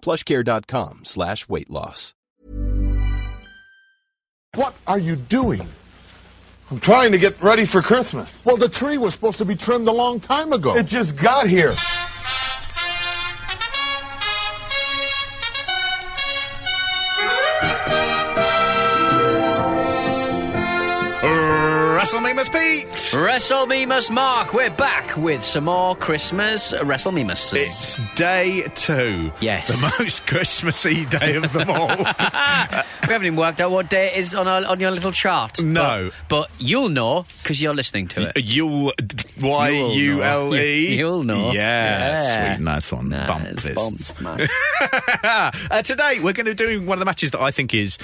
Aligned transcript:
plushcare.com 0.00 1.04
slash 1.04 1.48
weight 1.48 1.70
loss. 1.70 2.14
What 4.54 4.74
are 4.86 4.98
you 4.98 5.16
doing? 5.16 5.66
I'm 6.70 6.80
trying 6.80 7.12
to 7.12 7.18
get 7.18 7.40
ready 7.42 7.64
for 7.64 7.80
Christmas. 7.80 8.32
Well, 8.44 8.56
the 8.56 8.68
tree 8.68 8.98
was 8.98 9.14
supposed 9.14 9.38
to 9.38 9.44
be 9.44 9.56
trimmed 9.56 9.88
a 9.88 9.92
long 9.92 10.20
time 10.20 10.52
ago. 10.52 10.76
It 10.76 10.86
just 10.86 11.16
got 11.16 11.46
here. 11.46 11.74
WrestleMemus 22.28 22.52
Pete. 22.52 22.88
WrestleMemus 23.18 24.10
Mark. 24.10 24.52
We're 24.52 24.68
back 24.68 25.16
with 25.16 25.42
some 25.42 25.64
more 25.64 25.96
Christmas 25.96 26.74
Wrestle 26.82 27.12
WrestleMemus. 27.12 27.54
It's 27.54 28.14
day 28.16 28.68
two. 28.74 29.32
Yes. 29.40 29.68
The 29.68 29.94
most 29.98 30.26
Christmassy 30.26 31.06
day 31.06 31.36
of 31.36 31.50
them 31.54 31.70
all. 31.70 31.88
we 31.96 32.02
haven't 32.04 33.24
even 33.24 33.36
worked 33.36 33.62
out 33.62 33.70
what 33.70 33.88
day 33.88 34.08
it 34.08 34.18
is 34.18 34.34
on, 34.34 34.46
our, 34.46 34.62
on 34.66 34.78
your 34.78 34.90
little 34.90 35.10
chart. 35.10 35.62
No. 35.62 36.10
But, 36.28 36.48
but 36.50 36.50
you'll 36.58 36.90
know 36.90 37.24
because 37.42 37.62
you're 37.62 37.74
listening 37.74 38.08
to 38.08 38.28
it. 38.36 38.44
Yule, 38.44 38.92
Y 39.40 39.70
U 39.70 40.22
L 40.22 40.54
E. 40.54 40.96
You'll 40.98 41.22
know. 41.22 41.52
Yeah, 41.52 41.60
Yeah. 41.62 42.54
sweet, 42.56 42.62
nice 42.62 42.92
one. 42.92 43.08
Nah, 43.08 43.26
Bump 43.26 43.48
this. 43.60 43.74
bumps, 43.74 44.20
man. 44.20 44.46
uh, 45.22 45.82
today 45.82 46.20
we're 46.20 46.34
going 46.34 46.44
to 46.44 46.54
do 46.54 46.82
one 46.82 46.96
of 46.96 47.00
the 47.00 47.06
matches 47.06 47.30
that 47.30 47.40
I 47.40 47.52
think 47.52 47.72
is, 47.72 47.96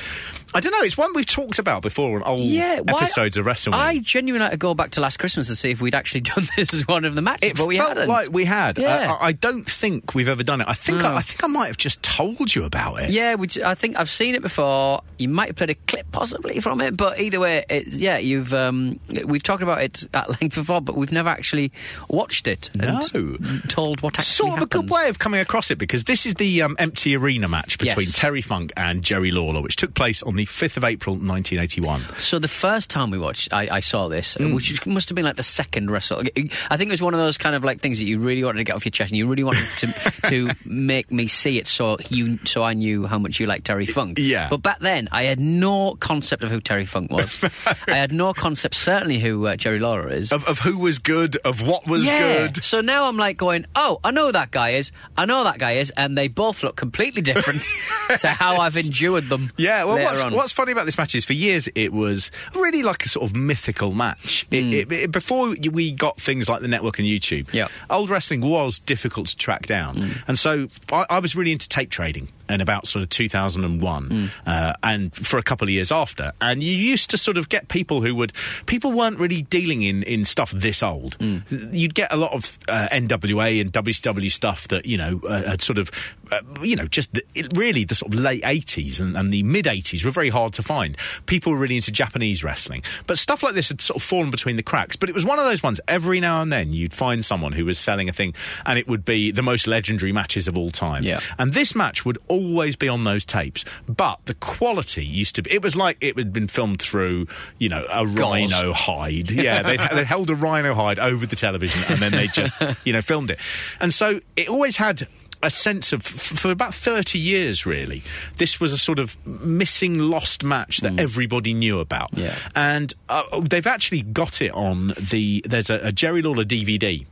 I 0.54 0.60
don't 0.60 0.72
know, 0.72 0.80
it's 0.82 0.96
one 0.96 1.12
we've 1.14 1.26
talked 1.26 1.58
about 1.58 1.82
before 1.82 2.16
on 2.16 2.22
old 2.22 2.40
yeah, 2.40 2.80
why- 2.80 3.02
episodes 3.02 3.36
of 3.36 3.44
WrestleMania. 3.44 3.74
I 3.74 3.98
genuinely 4.14 4.44
had 4.44 4.52
to 4.52 4.56
go 4.56 4.74
back 4.74 4.90
to 4.90 5.00
last 5.00 5.18
Christmas 5.18 5.48
to 5.48 5.56
see 5.56 5.70
if 5.70 5.80
we'd 5.80 5.94
actually 5.94 6.20
done 6.34 6.46
this 6.56 6.72
as 6.72 6.86
one 6.86 7.04
of 7.04 7.14
the 7.16 7.22
matches, 7.22 7.50
it 7.50 7.56
but 7.56 7.66
we 7.66 7.76
felt 7.76 7.88
hadn't. 7.90 8.08
like 8.08 8.32
we 8.32 8.44
had. 8.44 8.78
Yeah. 8.78 9.16
I, 9.20 9.26
I 9.28 9.32
don't 9.32 9.68
think 9.68 10.14
we've 10.14 10.28
ever 10.28 10.42
done 10.44 10.60
it. 10.60 10.68
I 10.68 10.74
think 10.74 10.98
No. 11.02 11.08
I, 11.12 11.16
I 11.16 11.22
think 11.22 11.42
I 11.42 11.48
might 11.48 11.66
have 11.66 11.76
just 11.76 12.02
told 12.02 12.54
you 12.54 12.64
about 12.64 13.02
it. 13.02 13.10
Yeah, 13.10 13.34
which 13.34 13.58
I 13.58 13.74
think 13.74 13.98
I've 13.98 14.10
seen 14.10 14.34
it 14.34 14.42
before. 14.42 15.02
You 15.18 15.28
might 15.28 15.48
have 15.48 15.56
played 15.56 15.70
a 15.70 15.74
clip 15.74 16.10
possibly 16.12 16.60
from 16.60 16.80
it, 16.80 16.96
but 16.96 17.18
either 17.20 17.40
way, 17.40 17.64
it, 17.68 17.88
yeah, 17.88 18.18
you've 18.18 18.54
um, 18.54 19.00
we've 19.26 19.42
talked 19.42 19.62
about 19.62 19.82
it 19.82 20.04
at 20.14 20.28
length 20.40 20.54
before, 20.54 20.80
but 20.80 20.94
we've 20.96 21.12
never 21.12 21.28
actually 21.28 21.72
watched 22.08 22.46
it 22.46 22.70
No. 22.74 23.00
and 23.14 23.68
told 23.68 24.00
what 24.02 24.14
actually 24.18 24.24
Sort 24.34 24.58
of 24.58 24.62
a 24.62 24.66
good 24.66 24.90
way 24.90 25.08
of 25.08 25.18
coming 25.18 25.40
across 25.40 25.70
it 25.70 25.78
because 25.78 26.04
this 26.04 26.24
is 26.26 26.34
the 26.34 26.62
um, 26.62 26.76
empty 26.78 27.16
arena 27.16 27.48
match 27.48 27.78
between 27.78 28.06
Yes. 28.06 28.16
Terry 28.16 28.40
Funk 28.42 28.72
and 28.76 29.02
Jerry 29.02 29.30
Lawler, 29.30 29.60
which 29.62 29.76
took 29.76 29.94
place 29.94 30.22
on 30.22 30.36
the 30.36 30.46
5th 30.46 30.76
of 30.76 30.84
April 30.84 31.14
1981. 31.16 32.02
So 32.20 32.38
the 32.38 32.48
first 32.48 32.90
time 32.90 33.10
we 33.10 33.18
watched, 33.18 33.52
I, 33.52 33.68
I 33.70 33.80
saw 33.80 34.03
this, 34.08 34.36
Mm. 34.38 34.54
which 34.54 34.84
must 34.86 35.08
have 35.08 35.16
been 35.16 35.24
like 35.24 35.36
the 35.36 35.42
second 35.42 35.90
wrestle. 35.90 36.22
I 36.70 36.76
think 36.76 36.88
it 36.88 36.90
was 36.90 37.02
one 37.02 37.14
of 37.14 37.20
those 37.20 37.38
kind 37.38 37.54
of 37.54 37.64
like 37.64 37.80
things 37.80 37.98
that 37.98 38.06
you 38.06 38.18
really 38.18 38.42
wanted 38.44 38.58
to 38.58 38.64
get 38.64 38.76
off 38.76 38.84
your 38.84 38.90
chest, 38.90 39.12
and 39.12 39.18
you 39.18 39.26
really 39.26 39.44
wanted 39.44 39.66
to 39.78 40.12
to 40.28 40.50
make 40.64 41.10
me 41.10 41.28
see 41.28 41.58
it, 41.58 41.66
so 41.66 41.96
you 42.08 42.38
so 42.44 42.62
I 42.62 42.74
knew 42.74 43.06
how 43.06 43.18
much 43.18 43.40
you 43.40 43.46
liked 43.46 43.66
Terry 43.66 43.86
Funk. 43.86 44.18
Yeah. 44.18 44.48
But 44.48 44.58
back 44.62 44.80
then, 44.80 45.08
I 45.12 45.24
had 45.24 45.40
no 45.40 45.94
concept 45.96 46.42
of 46.42 46.50
who 46.50 46.60
Terry 46.60 46.84
Funk 46.84 47.10
was. 47.10 47.44
I 47.86 47.96
had 47.96 48.12
no 48.12 48.32
concept, 48.34 48.74
certainly, 48.74 49.18
who 49.18 49.46
uh, 49.46 49.56
Jerry 49.56 49.78
Lawler 49.78 50.10
is. 50.10 50.32
Of, 50.32 50.44
of 50.46 50.58
who 50.60 50.78
was 50.78 50.98
good, 50.98 51.36
of 51.36 51.62
what 51.62 51.86
was 51.86 52.04
yeah. 52.06 52.48
good. 52.48 52.64
So 52.64 52.80
now 52.80 53.06
I'm 53.06 53.16
like 53.16 53.36
going, 53.36 53.66
oh, 53.76 54.00
I 54.04 54.10
know 54.10 54.26
who 54.26 54.32
that 54.32 54.50
guy 54.50 54.70
is. 54.70 54.92
I 55.16 55.24
know 55.26 55.38
who 55.38 55.44
that 55.44 55.58
guy 55.58 55.72
is, 55.72 55.90
and 55.90 56.16
they 56.18 56.28
both 56.28 56.62
look 56.62 56.76
completely 56.76 57.22
different 57.22 57.62
to 58.18 58.28
how 58.28 58.58
I've 58.58 58.76
endured 58.76 59.28
them. 59.28 59.52
Yeah, 59.56 59.84
well, 59.84 59.98
what's, 59.98 60.24
what's 60.24 60.52
funny 60.52 60.72
about 60.72 60.86
this 60.86 60.98
match 60.98 61.14
is 61.14 61.24
for 61.24 61.32
years 61.32 61.68
it 61.74 61.92
was 61.92 62.30
really 62.54 62.82
like 62.82 63.04
a 63.04 63.08
sort 63.08 63.28
of 63.30 63.36
mythical 63.36 63.92
match. 63.94 64.46
It, 64.50 64.64
it, 64.74 64.92
it- 64.92 65.10
before 65.12 65.54
we 65.70 65.90
got 65.92 66.20
things 66.20 66.48
like 66.48 66.60
the 66.60 66.68
network 66.68 66.98
and 66.98 67.06
YouTube, 67.08 67.52
Yeah. 67.52 67.68
old 67.88 68.10
wrestling 68.10 68.40
was 68.40 68.78
difficult 68.78 69.28
to 69.28 69.36
track 69.36 69.66
down. 69.66 70.10
And 70.28 70.38
so 70.38 70.68
I, 70.92 71.06
I 71.10 71.18
was 71.20 71.34
really 71.36 71.52
into 71.52 71.68
tape 71.68 71.90
trading 71.90 72.28
in 72.48 72.60
about 72.60 72.86
sort 72.86 73.02
of 73.02 73.08
2001 73.08 74.30
uh, 74.46 74.72
and 74.82 75.14
for 75.14 75.38
a 75.38 75.42
couple 75.42 75.66
of 75.66 75.70
years 75.70 75.90
after. 75.90 76.32
And 76.40 76.62
you 76.62 76.72
used 76.72 77.10
to 77.10 77.18
sort 77.18 77.38
of 77.38 77.48
get 77.48 77.68
people 77.68 78.02
who 78.02 78.14
would, 78.16 78.32
people 78.66 78.92
weren't 78.92 79.18
really 79.18 79.42
dealing 79.42 79.82
in, 79.82 80.02
in 80.02 80.24
stuff 80.24 80.50
this 80.50 80.82
old. 80.82 81.16
You'd 81.50 81.94
get 81.94 82.12
a 82.12 82.16
lot 82.16 82.32
of 82.32 82.58
uh, 82.68 82.88
NWA 82.92 83.60
and 83.60 83.72
WCW 83.72 84.30
stuff 84.30 84.68
that, 84.68 84.84
you 84.86 84.98
know, 84.98 85.20
uh, 85.26 85.42
had 85.42 85.62
sort 85.62 85.78
of, 85.78 85.90
uh, 86.34 86.62
you 86.62 86.76
know, 86.76 86.86
just 86.86 87.12
the, 87.14 87.24
it, 87.34 87.56
really 87.56 87.84
the 87.84 87.94
sort 87.94 88.12
of 88.12 88.20
late 88.20 88.42
80s 88.42 89.00
and, 89.00 89.16
and 89.16 89.32
the 89.32 89.42
mid 89.42 89.66
80s 89.66 90.04
were 90.04 90.10
very 90.10 90.30
hard 90.30 90.52
to 90.54 90.62
find. 90.62 90.96
People 91.26 91.52
were 91.52 91.58
really 91.58 91.76
into 91.76 91.92
Japanese 91.92 92.42
wrestling. 92.42 92.82
But 93.06 93.18
stuff 93.18 93.42
like 93.42 93.54
this 93.54 93.68
had 93.68 93.80
sort 93.80 93.96
of 93.96 94.02
fallen 94.02 94.30
between 94.30 94.56
the 94.56 94.62
cracks. 94.62 94.96
But 94.96 95.08
it 95.08 95.14
was 95.14 95.24
one 95.24 95.38
of 95.38 95.44
those 95.44 95.62
ones, 95.62 95.80
every 95.88 96.20
now 96.20 96.42
and 96.42 96.52
then 96.52 96.72
you'd 96.72 96.94
find 96.94 97.24
someone 97.24 97.52
who 97.52 97.64
was 97.64 97.78
selling 97.78 98.08
a 98.08 98.12
thing 98.12 98.34
and 98.66 98.78
it 98.78 98.88
would 98.88 99.04
be 99.04 99.30
the 99.30 99.42
most 99.42 99.66
legendary 99.66 100.12
matches 100.12 100.48
of 100.48 100.56
all 100.56 100.70
time. 100.70 101.02
Yeah. 101.02 101.20
And 101.38 101.52
this 101.52 101.74
match 101.74 102.04
would 102.04 102.18
always 102.28 102.76
be 102.76 102.88
on 102.88 103.04
those 103.04 103.24
tapes. 103.24 103.64
But 103.86 104.20
the 104.26 104.34
quality 104.34 105.04
used 105.04 105.34
to 105.36 105.42
be, 105.42 105.52
it 105.52 105.62
was 105.62 105.76
like 105.76 105.96
it 106.00 106.16
had 106.16 106.32
been 106.32 106.48
filmed 106.48 106.80
through, 106.80 107.26
you 107.58 107.68
know, 107.68 107.86
a 107.90 108.06
rhino 108.06 108.72
hide. 108.72 109.30
Yeah, 109.30 109.62
they'd, 109.64 109.80
they 109.80 110.04
held 110.04 110.30
a 110.30 110.34
rhino 110.34 110.74
hide 110.74 110.98
over 110.98 111.26
the 111.26 111.36
television 111.36 111.92
and 111.92 112.02
then 112.02 112.12
they 112.12 112.26
just, 112.28 112.54
you 112.84 112.92
know, 112.92 113.02
filmed 113.02 113.30
it. 113.30 113.38
And 113.80 113.92
so 113.92 114.20
it 114.36 114.48
always 114.48 114.76
had 114.76 115.06
a 115.44 115.50
sense 115.50 115.92
of, 115.92 116.02
for 116.02 116.50
about 116.50 116.74
30 116.74 117.18
years 117.18 117.66
really, 117.66 118.02
this 118.38 118.58
was 118.58 118.72
a 118.72 118.78
sort 118.78 118.98
of 118.98 119.16
missing, 119.26 119.98
lost 119.98 120.42
match 120.42 120.78
that 120.80 120.98
everybody 120.98 121.54
knew 121.54 121.80
about. 121.80 122.10
Yeah. 122.16 122.34
And 122.56 122.92
uh, 123.08 123.40
they've 123.40 123.66
actually 123.66 124.02
got 124.02 124.40
it 124.40 124.52
on 124.52 124.94
the, 124.98 125.44
there's 125.46 125.70
a, 125.70 125.86
a 125.86 125.92
Jerry 125.92 126.22
Lawler 126.22 126.44
DVD. 126.44 127.06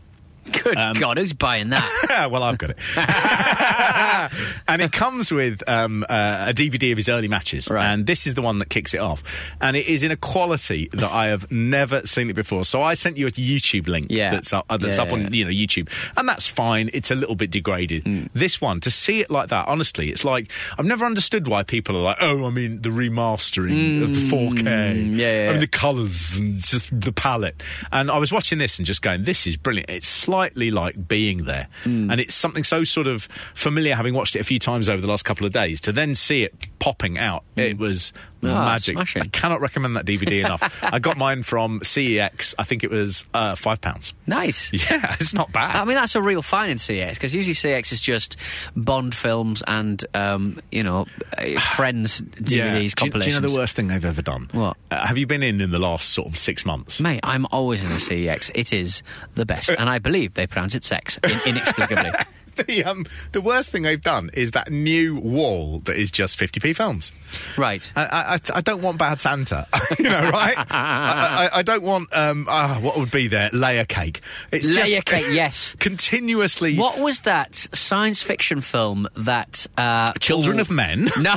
Good 0.51 0.77
Um, 0.77 0.95
God, 0.97 1.19
who's 1.19 1.33
buying 1.33 1.69
that? 1.71 2.29
well, 2.31 2.43
I've 2.43 2.59
got 2.59 2.71
it. 2.71 2.77
and 4.69 4.83
it 4.83 4.93
comes 4.93 5.31
with 5.33 5.63
um, 5.69 6.05
uh, 6.09 6.47
a 6.49 6.55
DVD 6.55 6.93
of 6.93 6.99
his 6.99 7.09
early 7.09 7.29
matches. 7.29 7.69
Right. 7.71 7.85
And 7.85 8.07
this 8.07 8.27
is 8.27 8.35
the 8.35 8.43
one 8.43 8.59
that 8.59 8.69
kicks 8.69 8.95
it 8.95 9.01
off. 9.01 9.23
And 9.61 9.77
it 9.77 9.87
is 9.87 10.03
in 10.03 10.11
a 10.11 10.17
quality 10.17 10.89
that 10.93 11.11
I 11.11 11.27
have 11.29 11.51
never 11.51 12.05
seen 12.07 12.31
it 12.31 12.35
before. 12.35 12.65
So 12.65 12.83
I 12.83 12.95
sent 12.95 13.17
you 13.17 13.27
a 13.27 13.31
YouTube 13.31 13.87
link 13.89 14.09
Yeah. 14.11 14.31
that's 14.33 14.53
up, 14.53 14.67
uh, 14.69 14.77
that's 14.77 14.99
Yeah, 14.99 15.05
up 15.05 15.13
on 15.13 15.23
yeah. 15.23 15.29
you 15.31 15.45
know 15.45 15.51
YouTube. 15.51 15.89
And 16.17 16.29
that's 16.29 16.47
fine. 16.47 16.91
It's 16.93 17.11
a 17.11 17.15
little 17.15 17.35
bit 17.37 17.51
degraded. 17.51 18.31
This 18.35 18.61
one, 18.61 18.81
to 18.81 18.91
see 18.91 19.21
it 19.21 19.31
like 19.31 19.49
that, 19.51 19.69
honestly, 19.69 20.11
it's 20.11 20.25
like 20.25 20.51
I've 20.79 20.87
never 20.87 21.05
understood 21.05 21.47
why 21.49 21.63
people 21.63 21.97
are 21.97 22.03
like, 22.03 22.19
oh, 22.21 22.47
I 22.47 22.51
mean, 22.51 22.83
the 22.83 22.89
remastering 22.91 24.03
of 24.03 24.15
the 24.15 24.29
4K. 24.29 25.17
yeah, 25.17 25.45
yeah, 25.45 25.49
I 25.49 25.53
mean, 25.53 25.61
the 25.61 25.67
colours 25.67 26.35
and 26.37 26.57
just 26.57 26.89
the 26.99 27.13
palette. 27.13 27.63
And 27.91 28.11
I 28.11 28.19
was 28.19 28.33
watching 28.33 28.59
this 28.59 28.79
and 28.79 28.87
just 28.87 29.03
going, 29.03 29.25
this 29.25 29.47
is 29.47 29.57
brilliant. 29.57 29.91
It's 29.91 30.09
slightly 30.33 30.71
like 30.71 31.09
being 31.09 31.45
there. 31.45 31.69
Hmm. 31.85 32.11
And 32.11 32.19
it's 32.21 32.35
something 32.35 32.65
so 32.65 32.85
sort 32.85 33.07
of 33.07 33.29
familiar, 33.55 33.95
having 33.95 34.15
watched 34.15 34.35
it 34.35 34.41
a 34.41 34.45
few 34.45 34.59
times 34.59 34.89
over 34.89 35.01
the 35.01 35.07
last 35.07 35.25
couple 35.25 35.47
of 35.47 35.53
days, 35.53 35.81
to 35.83 35.93
then 35.93 36.15
see 36.15 36.43
it 36.43 36.55
popping 36.79 37.19
out. 37.19 37.45
It 37.57 37.77
was 37.79 38.15
Ah, 38.45 38.65
magic. 38.73 38.95
smashing. 38.95 39.23
I 39.23 39.27
cannot 39.27 39.61
recommend 39.61 39.97
that 39.97 40.05
DVD 40.05 40.41
enough. 40.45 40.63
I 40.83 40.99
got 40.99 41.17
mine 41.17 41.43
from 41.43 41.81
CEX. 41.81 42.55
I 42.59 42.65
think 42.65 42.83
it 42.85 42.91
was 42.91 43.25
uh, 43.35 43.55
five 43.55 43.81
pounds. 43.81 44.15
Nice. 44.27 44.73
Yeah, 44.73 45.17
it's 45.21 45.33
not 45.33 45.53
bad. 45.53 45.77
I 45.77 45.85
mean, 45.85 45.95
that's 45.95 46.15
a 46.15 46.23
real 46.23 46.43
find 46.43 46.71
in 46.71 46.79
CX 46.79 47.15
because 47.15 47.35
usually 47.35 47.55
CX 47.55 47.93
is 47.93 48.01
just 48.01 48.37
Bond 48.77 49.15
films 49.15 49.63
and, 49.67 50.05
um, 50.15 50.61
you 50.71 50.83
know, 50.83 51.07
uh, 51.39 51.59
Friends 51.77 52.21
DVDs, 52.21 52.45
Do 52.95 53.05
you- 53.07 53.11
Do 53.13 53.29
you, 53.29 53.35
know 53.35 53.41
the 53.49 53.55
worst 53.55 53.77
thing 53.77 53.87
they've 53.89 54.05
ever 54.05 54.23
done? 54.23 54.49
What? 54.53 54.77
Uh, 54.91 55.07
have 55.07 55.19
you 55.19 55.27
been 55.27 55.43
in 55.43 55.61
in 55.61 55.71
the 55.71 55.79
last 55.79 56.11
sort 56.11 56.29
of 56.29 56.37
six 56.39 56.65
months? 56.65 57.01
Mate, 57.01 57.21
I'm 57.23 57.47
always 57.53 57.83
in 57.83 57.89
a 57.93 57.97
CEX. 57.97 58.51
It 58.55 58.73
is 58.73 59.03
the 59.35 59.45
best. 59.47 59.71
And 59.71 59.89
I 59.89 59.99
believe 59.99 60.35
they 60.35 60.47
pronounce 60.47 60.75
it 60.75 60.85
sex 60.85 61.19
in- 61.23 61.41
inexplicably. 61.47 62.11
the 62.67 62.85
um, 62.85 63.07
the 63.33 63.41
worst 63.41 63.71
thing 63.71 63.83
they've 63.83 64.01
done 64.03 64.31
is 64.35 64.53
that 64.53 64.71
new 64.71 65.17
wall 65.19 65.81
that 65.81 65.97
is 65.97 66.11
just 66.11 66.39
50p 66.39 66.75
films. 66.77 67.13
Right. 67.57 67.91
I, 67.97 68.35
I, 68.35 68.39
I 68.55 68.61
don't 68.61 68.83
want 68.83 68.99
Bad 68.99 69.21
Santa, 69.21 69.67
you 69.99 70.05
know, 70.05 70.31
right? 70.31 70.57
I, 70.59 71.49
I, 71.53 71.59
I 71.59 71.63
don't 71.63 71.83
want 71.83 72.15
um, 72.15 72.47
ah, 72.49 72.79
what 72.81 72.99
would 72.99 73.11
be 73.11 73.29
there 73.29 73.51
layer 73.53 73.85
cake. 73.85 74.21
It's 74.51 74.67
Layer 74.67 74.97
just 74.97 75.07
cake, 75.07 75.27
yes. 75.31 75.75
continuously 75.79 76.77
What 76.77 76.99
was 76.99 77.21
that 77.21 77.55
science 77.55 78.23
fiction 78.23 78.61
film 78.61 79.09
that 79.17 79.67
uh, 79.79 80.13
Children 80.21 80.61
of 80.61 80.71
Men. 80.71 81.09
No, 81.19 81.37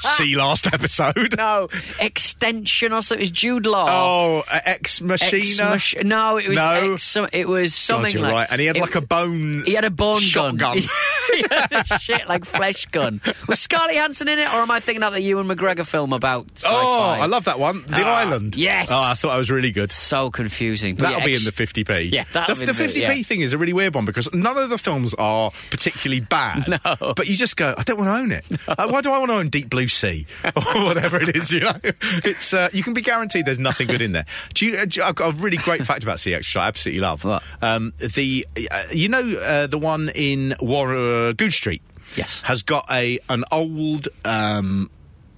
See 0.00 0.34
last 0.36 0.66
episode. 0.72 1.36
no, 1.36 1.68
extension 1.98 2.92
or 2.92 3.02
something. 3.02 3.20
It 3.20 3.30
was 3.30 3.30
Jude 3.30 3.66
Law. 3.66 3.86
Oh, 3.88 4.44
uh, 4.50 4.60
Ex 4.64 5.00
Machina. 5.00 5.74
Ex 5.74 5.94
Mach- 5.94 6.04
no, 6.04 6.36
it 6.38 6.48
was 6.48 6.56
No. 6.56 6.92
ex- 6.94 7.16
it 7.32 7.48
was 7.48 7.74
something 7.74 8.14
God, 8.14 8.22
like 8.22 8.32
right. 8.32 8.48
And 8.50 8.60
he 8.60 8.66
had 8.66 8.76
it- 8.76 8.80
like 8.80 8.94
a 8.94 9.00
bone. 9.00 9.62
He 9.64 9.74
had 9.74 9.84
a 9.84 9.90
bone 9.90 10.20
shotgun. 10.40 10.78
gun. 11.42 11.66
he 11.70 11.74
had 11.76 11.86
a 11.90 11.98
shit 11.98 12.28
like 12.28 12.44
flesh 12.44 12.86
gun. 12.86 13.20
Was 13.48 13.60
Scarlett 13.60 13.94
Johansson 13.96 14.28
in 14.28 14.38
it, 14.38 14.46
or 14.48 14.56
am 14.58 14.70
I 14.70 14.80
thinking 14.80 15.02
of 15.02 15.12
the 15.12 15.20
Ewan 15.22 15.46
McGregor 15.48 15.86
film 15.86 16.12
about? 16.12 16.46
Oh, 16.46 16.56
sci-fi? 16.56 17.18
I 17.20 17.26
love 17.26 17.44
that 17.44 17.58
one. 17.58 17.82
The 17.86 18.02
Ah, 18.04 18.16
Island. 18.18 18.56
yes. 18.56 18.88
Oh, 18.90 18.94
I 19.02 19.14
thought 19.14 19.30
that 19.30 19.36
was 19.38 19.50
really 19.50 19.70
good. 19.70 19.90
So 19.90 20.30
confusing. 20.30 20.94
But 20.96 21.04
That'll 21.04 21.20
yeah, 21.20 21.26
be 21.26 21.32
in 21.34 21.44
the 21.44 21.52
50p. 21.52 22.10
Yeah, 22.12 22.24
the, 22.24 22.32
that'll 22.32 22.54
the 22.56 22.60
in 22.62 22.66
the- 22.66 22.72
50p 22.72 23.16
yeah. 23.18 23.22
thing 23.22 23.40
is 23.40 23.52
a 23.52 23.58
really 23.58 23.72
weird 23.72 23.94
one 23.94 24.04
because 24.04 24.28
none 24.32 24.56
of 24.56 24.70
the 24.70 24.78
films 24.78 25.14
are 25.14 25.50
particularly 25.70 26.20
bad. 26.20 26.66
No. 26.84 27.14
But 27.14 27.26
you 27.28 27.36
just 27.36 27.56
go, 27.56 27.74
I 27.76 27.82
don't 27.82 27.98
want 27.98 28.08
to 28.08 28.14
own 28.14 28.32
it. 28.32 28.44
Uh, 28.68 28.88
why 28.88 29.00
do 29.00 29.10
I 29.10 29.18
want 29.18 29.30
to 29.30 29.36
own 29.36 29.48
Deep 29.48 29.68
Blue 29.68 29.88
Sea 29.88 30.26
or 30.54 30.84
whatever 30.84 31.20
it 31.20 31.34
is? 31.36 31.50
You 31.52 31.60
know, 31.60 31.76
it's 31.82 32.54
uh, 32.54 32.68
you 32.72 32.82
can 32.84 32.94
be 32.94 33.00
guaranteed 33.02 33.44
there's 33.46 33.58
nothing 33.58 33.88
good 33.88 34.00
in 34.00 34.12
there. 34.12 34.26
Do 34.54 34.66
you? 34.66 34.76
Uh, 34.78 34.84
do 34.84 35.00
you- 35.00 35.04
I've 35.04 35.14
got 35.16 35.34
a 35.34 35.36
really 35.36 35.56
great 35.56 35.84
fact 35.84 36.02
about 36.04 36.18
CX, 36.18 36.36
which 36.38 36.56
I 36.56 36.68
absolutely 36.68 37.00
love. 37.00 37.24
What? 37.24 37.42
Um, 37.60 37.92
the 37.98 38.46
uh, 38.70 38.84
you 38.92 39.08
know 39.08 39.38
uh, 39.38 39.66
the 39.66 39.78
one 39.78 40.08
in 40.14 40.54
War 40.60 41.29
Goodge 41.34 41.56
Street. 41.56 41.82
Yes. 42.16 42.40
has 42.40 42.62
got 42.62 42.90
a 42.90 43.18
an 43.28 43.44
old. 43.52 44.08
Um, 44.24 44.90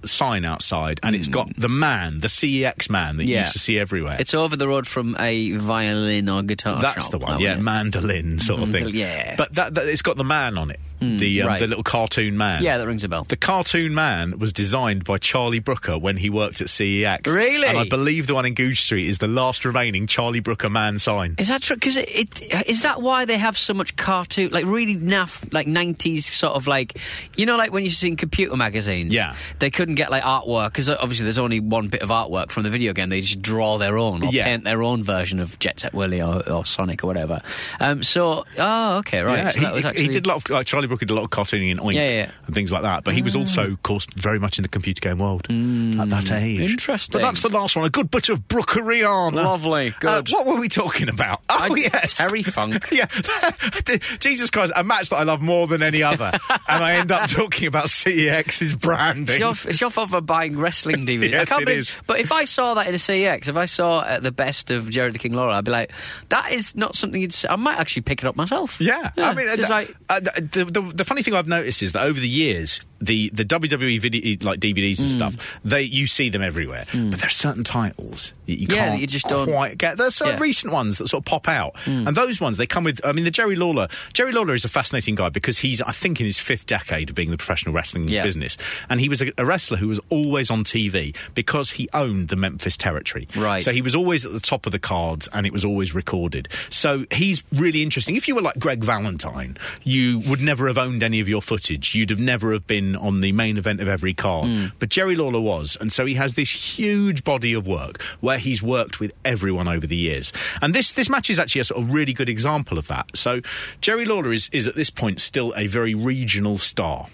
sign 0.05 0.43
outside 0.43 0.99
and 1.01 1.15
it's 1.15 1.29
got 1.29 1.49
the 1.57 1.69
man 1.69 2.19
the 2.19 2.27
CEX 2.27 2.89
man 2.89 3.15
that 3.15 3.23
you. 3.23 3.35
Yeah. 3.35 3.41
used 3.43 3.53
to 3.53 3.59
see 3.59 3.79
everywhere 3.79 4.17
It's 4.19 4.33
over 4.33 4.57
the 4.57 4.67
road 4.67 4.85
from 4.85 5.15
a 5.17 5.51
violin 5.55 6.27
or 6.27 6.43
guitar 6.43 6.81
that's 6.81 7.03
shop, 7.03 7.11
the 7.11 7.17
one, 7.19 7.37
that 7.37 7.41
yeah, 7.41 7.55
mandolin 7.55 8.39
sort 8.39 8.63
of 8.63 8.71
thing. 8.71 8.89
Yeah. 8.93 9.35
but 9.37 9.53
that, 9.53 9.75
that 9.75 9.87
it's 9.87 10.01
got 10.01 10.17
the 10.17 10.25
man 10.25 10.57
on 10.57 10.71
it, 10.71 10.79
the 11.19 11.41
um, 11.41 11.47
right. 11.47 11.59
the 11.59 11.67
little 11.67 11.83
cartoon 11.83 12.37
man. 12.37 12.63
Yeah, 12.63 12.77
that 12.77 12.87
rings 12.87 13.03
a 13.03 13.09
bell. 13.09 13.23
The 13.23 13.37
cartoon 13.37 13.93
man 13.95 14.39
was 14.39 14.53
designed 14.53 15.03
by 15.03 15.17
Charlie 15.17 15.59
Brooker 15.59 15.97
when 15.97 16.17
he 16.17 16.29
worked 16.29 16.61
at 16.61 16.67
CEX. 16.67 17.27
Really? 17.27 17.67
And 17.67 17.77
I 17.77 17.87
believe 17.87 18.27
the 18.27 18.33
one 18.35 18.45
in 18.45 18.53
Goodge 18.53 18.81
Street 18.81 19.07
is 19.07 19.17
the 19.17 19.27
last 19.27 19.65
remaining 19.65 20.07
Charlie 20.07 20.39
Brooker 20.39 20.69
man 20.69 20.99
sign. 20.99 21.35
Is 21.37 21.47
that 21.49 21.61
true? 21.61 21.75
Because 21.75 21.97
it, 21.97 22.09
it 22.09 22.67
is 22.67 22.81
that 22.81 23.01
why 23.01 23.25
they 23.25 23.37
have 23.37 23.57
so 23.57 23.73
much 23.73 23.95
cartoon, 23.95 24.51
like 24.51 24.65
really 24.65 24.95
naff, 24.95 25.51
like 25.53 25.67
nineties 25.67 26.31
sort 26.31 26.53
of 26.55 26.67
like, 26.67 26.97
you 27.35 27.45
know, 27.45 27.57
like 27.57 27.71
when 27.71 27.83
you've 27.85 27.95
seen 27.95 28.15
computer 28.15 28.55
magazines. 28.55 29.13
Yeah. 29.13 29.35
They 29.59 29.69
couldn't 29.69 29.95
get 29.95 30.11
like 30.11 30.23
artwork 30.23 30.67
because 30.69 30.89
obviously 30.89 31.25
there's 31.25 31.37
only 31.37 31.59
one 31.59 31.87
bit 31.87 32.01
of 32.01 32.09
artwork 32.09 32.51
from 32.51 32.63
the 32.63 32.69
video 32.69 32.93
game. 32.93 33.09
They 33.09 33.21
just 33.21 33.41
draw 33.41 33.77
their 33.77 33.97
own 33.97 34.23
or 34.23 34.29
Yeah. 34.31 34.45
paint 34.45 34.63
their 34.63 34.83
own 34.83 35.03
version 35.03 35.39
of 35.39 35.57
Jet 35.59 35.79
Set 35.79 35.93
Willy 35.93 36.21
or, 36.21 36.47
or 36.49 36.65
Sonic 36.65 37.03
or 37.03 37.07
whatever. 37.07 37.41
Um, 37.79 38.03
so, 38.03 38.45
oh, 38.57 38.97
okay, 38.97 39.21
right. 39.21 39.37
Yeah, 39.37 39.49
So 39.49 39.59
that 39.61 39.67
he, 39.69 39.73
was 39.73 39.81
he- 39.83 39.87
actually, 39.89 40.01
he 40.03 40.07
did 40.09 40.25
a 40.25 40.29
lot 40.29 40.37
of 40.37 40.49
like 40.49 40.65
Charlie 40.67 40.87
Brooker 40.93 41.05
did 41.05 41.13
a 41.13 41.15
lot 41.15 41.23
of 41.23 41.29
cartooning 41.31 41.71
in 41.71 41.77
Oink 41.79 41.95
Yeah, 41.95 42.09
yeah. 42.11 42.31
and 42.45 42.53
things 42.53 42.71
like 42.71 42.83
that. 42.83 43.03
But 43.03 43.15
he 43.15 43.23
was 43.23 43.35
also, 43.35 43.71
of 43.71 43.81
course, 43.81 44.05
very 44.15 44.39
much 44.39 44.59
in 44.59 44.61
the 44.61 44.67
computer 44.69 45.01
game 45.01 45.17
world 45.17 45.47
at 45.49 46.09
that 46.09 46.31
age. 46.31 46.69
Interesting. 46.69 47.19
But 47.19 47.25
that's 47.25 47.41
the 47.41 47.49
last 47.49 47.75
one. 47.75 47.83
A 47.85 47.89
good 47.89 48.11
bit 48.11 48.29
of 48.29 48.47
Brookery 48.47 49.03
on. 49.09 49.33
Lovely, 49.33 49.95
good. 49.99 50.29
what 50.29 50.45
were 50.45 50.55
we 50.59 50.69
talking 50.69 51.09
about? 51.09 51.41
Oh 51.49 51.73
I- 51.73 51.75
yes, 51.75 52.17
Terry 52.17 52.43
Funk. 52.43 52.87
yeah, 52.91 53.07
Jesus 54.19 54.49
Christ, 54.49 54.71
a 54.75 54.83
match 54.83 55.09
that 55.09 55.17
I 55.17 55.23
love 55.23 55.41
more 55.41 55.67
than 55.67 55.81
any 55.81 56.03
other, 56.03 56.31
and 56.67 56.83
I 56.83 56.93
end 56.95 57.11
up 57.11 57.29
talking 57.29 57.67
about 57.67 57.85
CEX's 57.87 58.75
branding. 58.75 59.35
It's 59.35 59.39
your, 59.39 59.71
it's 59.71 59.81
your 59.81 59.89
fault 59.89 60.09
for 60.11 60.21
buying 60.21 60.57
wrestling 60.57 61.05
DVDs. 61.05 61.31
Yes, 61.31 61.41
I 61.41 61.45
can't 61.45 61.61
it 61.61 61.65
believe- 61.65 61.79
is. 61.79 61.95
But 62.07 62.19
if 62.19 62.31
I 62.31 62.45
saw 62.45 62.75
that 62.75 62.87
in 62.87 62.93
a 62.93 62.97
CEX, 62.97 63.47
if 63.49 63.55
I 63.55 63.65
saw 63.65 63.99
uh, 63.99 64.19
the 64.19 64.31
best 64.31 64.71
of 64.71 64.89
Jerry 64.89 65.11
the 65.11 65.19
King 65.19 65.33
Lawler, 65.33 65.51
I'd 65.53 65.65
be 65.65 65.71
like, 65.71 65.91
that 66.29 66.51
is 66.51 66.75
not 66.75 66.95
something 66.95 67.21
you'd. 67.21 67.33
say. 67.33 67.47
I 67.49 67.55
might 67.55 67.77
actually 67.79 68.03
pick 68.03 68.23
it 68.23 68.27
up 68.27 68.35
myself. 68.35 68.79
Yeah, 68.79 69.11
I 69.17 69.33
mean, 69.33 69.47
uh, 69.49 69.55
like 69.69 69.95
uh, 70.09 70.19
the, 70.19 70.65
the 70.73 70.81
the 70.81 71.05
funny 71.05 71.23
thing 71.23 71.33
I've 71.33 71.47
noticed 71.47 71.81
is 71.81 71.91
that 71.93 72.03
over 72.03 72.19
the 72.19 72.29
years, 72.29 72.81
the 73.05 73.29
the 73.33 73.45
WWE 73.45 73.99
video, 74.01 74.37
like 74.41 74.59
DVDs 74.59 74.99
and 74.99 75.09
mm. 75.09 75.11
stuff, 75.11 75.59
they 75.63 75.81
you 75.81 76.07
see 76.07 76.29
them 76.29 76.41
everywhere. 76.41 76.85
Mm. 76.91 77.11
But 77.11 77.19
there 77.19 77.27
are 77.27 77.31
certain 77.31 77.63
titles 77.63 78.33
that 78.45 78.59
you 78.59 78.67
Yeah, 78.69 78.89
can't 78.89 79.01
you 79.01 79.07
just 79.07 79.27
don't- 79.27 79.47
quite 79.47 79.77
get. 79.77 79.97
There's 79.97 80.15
some 80.15 80.27
Yeah. 80.29 80.39
Recent 80.39 80.73
ones 80.73 80.97
that 80.97 81.07
sort 81.07 81.21
of 81.21 81.25
pop 81.25 81.47
out, 81.47 81.75
mm. 81.85 82.07
and 82.07 82.15
those 82.17 82.39
ones 82.41 82.57
they 82.57 82.65
come 82.67 82.83
with. 82.83 82.99
I 83.05 83.11
mean, 83.11 83.23
the 83.25 83.31
Jerry 83.31 83.55
Lawler. 83.55 83.87
Jerry 84.13 84.31
Lawler 84.31 84.53
is 84.53 84.65
a 84.65 84.69
fascinating 84.69 85.15
guy 85.15 85.29
because 85.29 85.59
he's, 85.59 85.81
I 85.81 85.91
think, 85.91 86.19
in 86.19 86.25
his 86.25 86.39
fifth 86.39 86.65
decade 86.65 87.09
of 87.09 87.15
being 87.15 87.27
in 87.27 87.31
the 87.31 87.37
professional 87.37 87.73
wrestling 87.73 88.07
Yeah. 88.07 88.23
business, 88.23 88.57
and 88.89 88.99
he 88.99 89.09
was 89.09 89.21
a, 89.21 89.31
a 89.37 89.45
wrestler 89.45 89.77
who 89.77 89.87
was 89.87 89.99
always 90.09 90.49
on 90.49 90.63
TV 90.63 91.15
because 91.35 91.71
he 91.71 91.89
owned 91.93 92.29
the 92.29 92.35
Memphis 92.35 92.77
territory. 92.77 93.27
Right. 93.35 93.61
So 93.61 93.71
he 93.71 93.81
was 93.81 93.95
always 93.95 94.25
at 94.25 94.33
the 94.33 94.39
top 94.39 94.65
of 94.65 94.71
the 94.71 94.79
cards, 94.79 95.27
and 95.33 95.45
it 95.45 95.53
was 95.53 95.65
always 95.65 95.93
recorded. 95.93 96.47
So 96.69 97.05
he's 97.11 97.43
really 97.51 97.81
interesting. 97.83 98.15
If 98.15 98.27
you 98.27 98.35
were 98.35 98.41
like 98.41 98.59
Greg 98.59 98.83
Valentine, 98.83 99.57
you 99.83 100.19
would 100.19 100.41
never 100.41 100.67
have 100.67 100.77
owned 100.77 101.03
any 101.03 101.19
of 101.19 101.27
your 101.27 101.41
footage. 101.41 101.95
You'd 101.95 102.09
have 102.09 102.19
never 102.19 102.53
have 102.53 102.67
been 102.67 102.92
on 102.95 103.21
the 103.21 103.31
main 103.31 103.57
event 103.57 103.81
of 103.81 103.87
every 103.87 104.13
card. 104.13 104.47
Hmm. 104.47 104.65
But 104.79 104.89
Jerry 104.89 105.15
Lawler 105.15 105.39
was, 105.39 105.77
and 105.79 105.91
so 105.91 106.05
he 106.05 106.15
has 106.15 106.35
this 106.35 106.49
huge 106.77 107.23
body 107.23 107.53
of 107.53 107.67
work 107.67 108.01
where 108.21 108.37
he's 108.37 108.61
worked 108.61 108.99
with 108.99 109.11
everyone 109.25 109.67
over 109.67 109.87
the 109.87 109.95
years. 109.95 110.33
And 110.61 110.73
this 110.73 110.91
this 110.91 111.09
match 111.09 111.29
is 111.29 111.39
actually 111.39 111.61
a 111.61 111.65
sort 111.65 111.83
of 111.83 111.93
really 111.93 112.13
good 112.13 112.29
example 112.29 112.77
of 112.77 112.87
that. 112.87 113.15
So 113.15 113.41
Jerry 113.81 114.05
Lawler 114.05 114.33
is 114.33 114.49
is 114.51 114.67
at 114.67 114.75
this 114.75 114.89
point 114.89 115.19
still 115.19 115.53
a 115.55 115.67
very 115.67 115.95
regional 115.95 116.57
star 116.57 117.07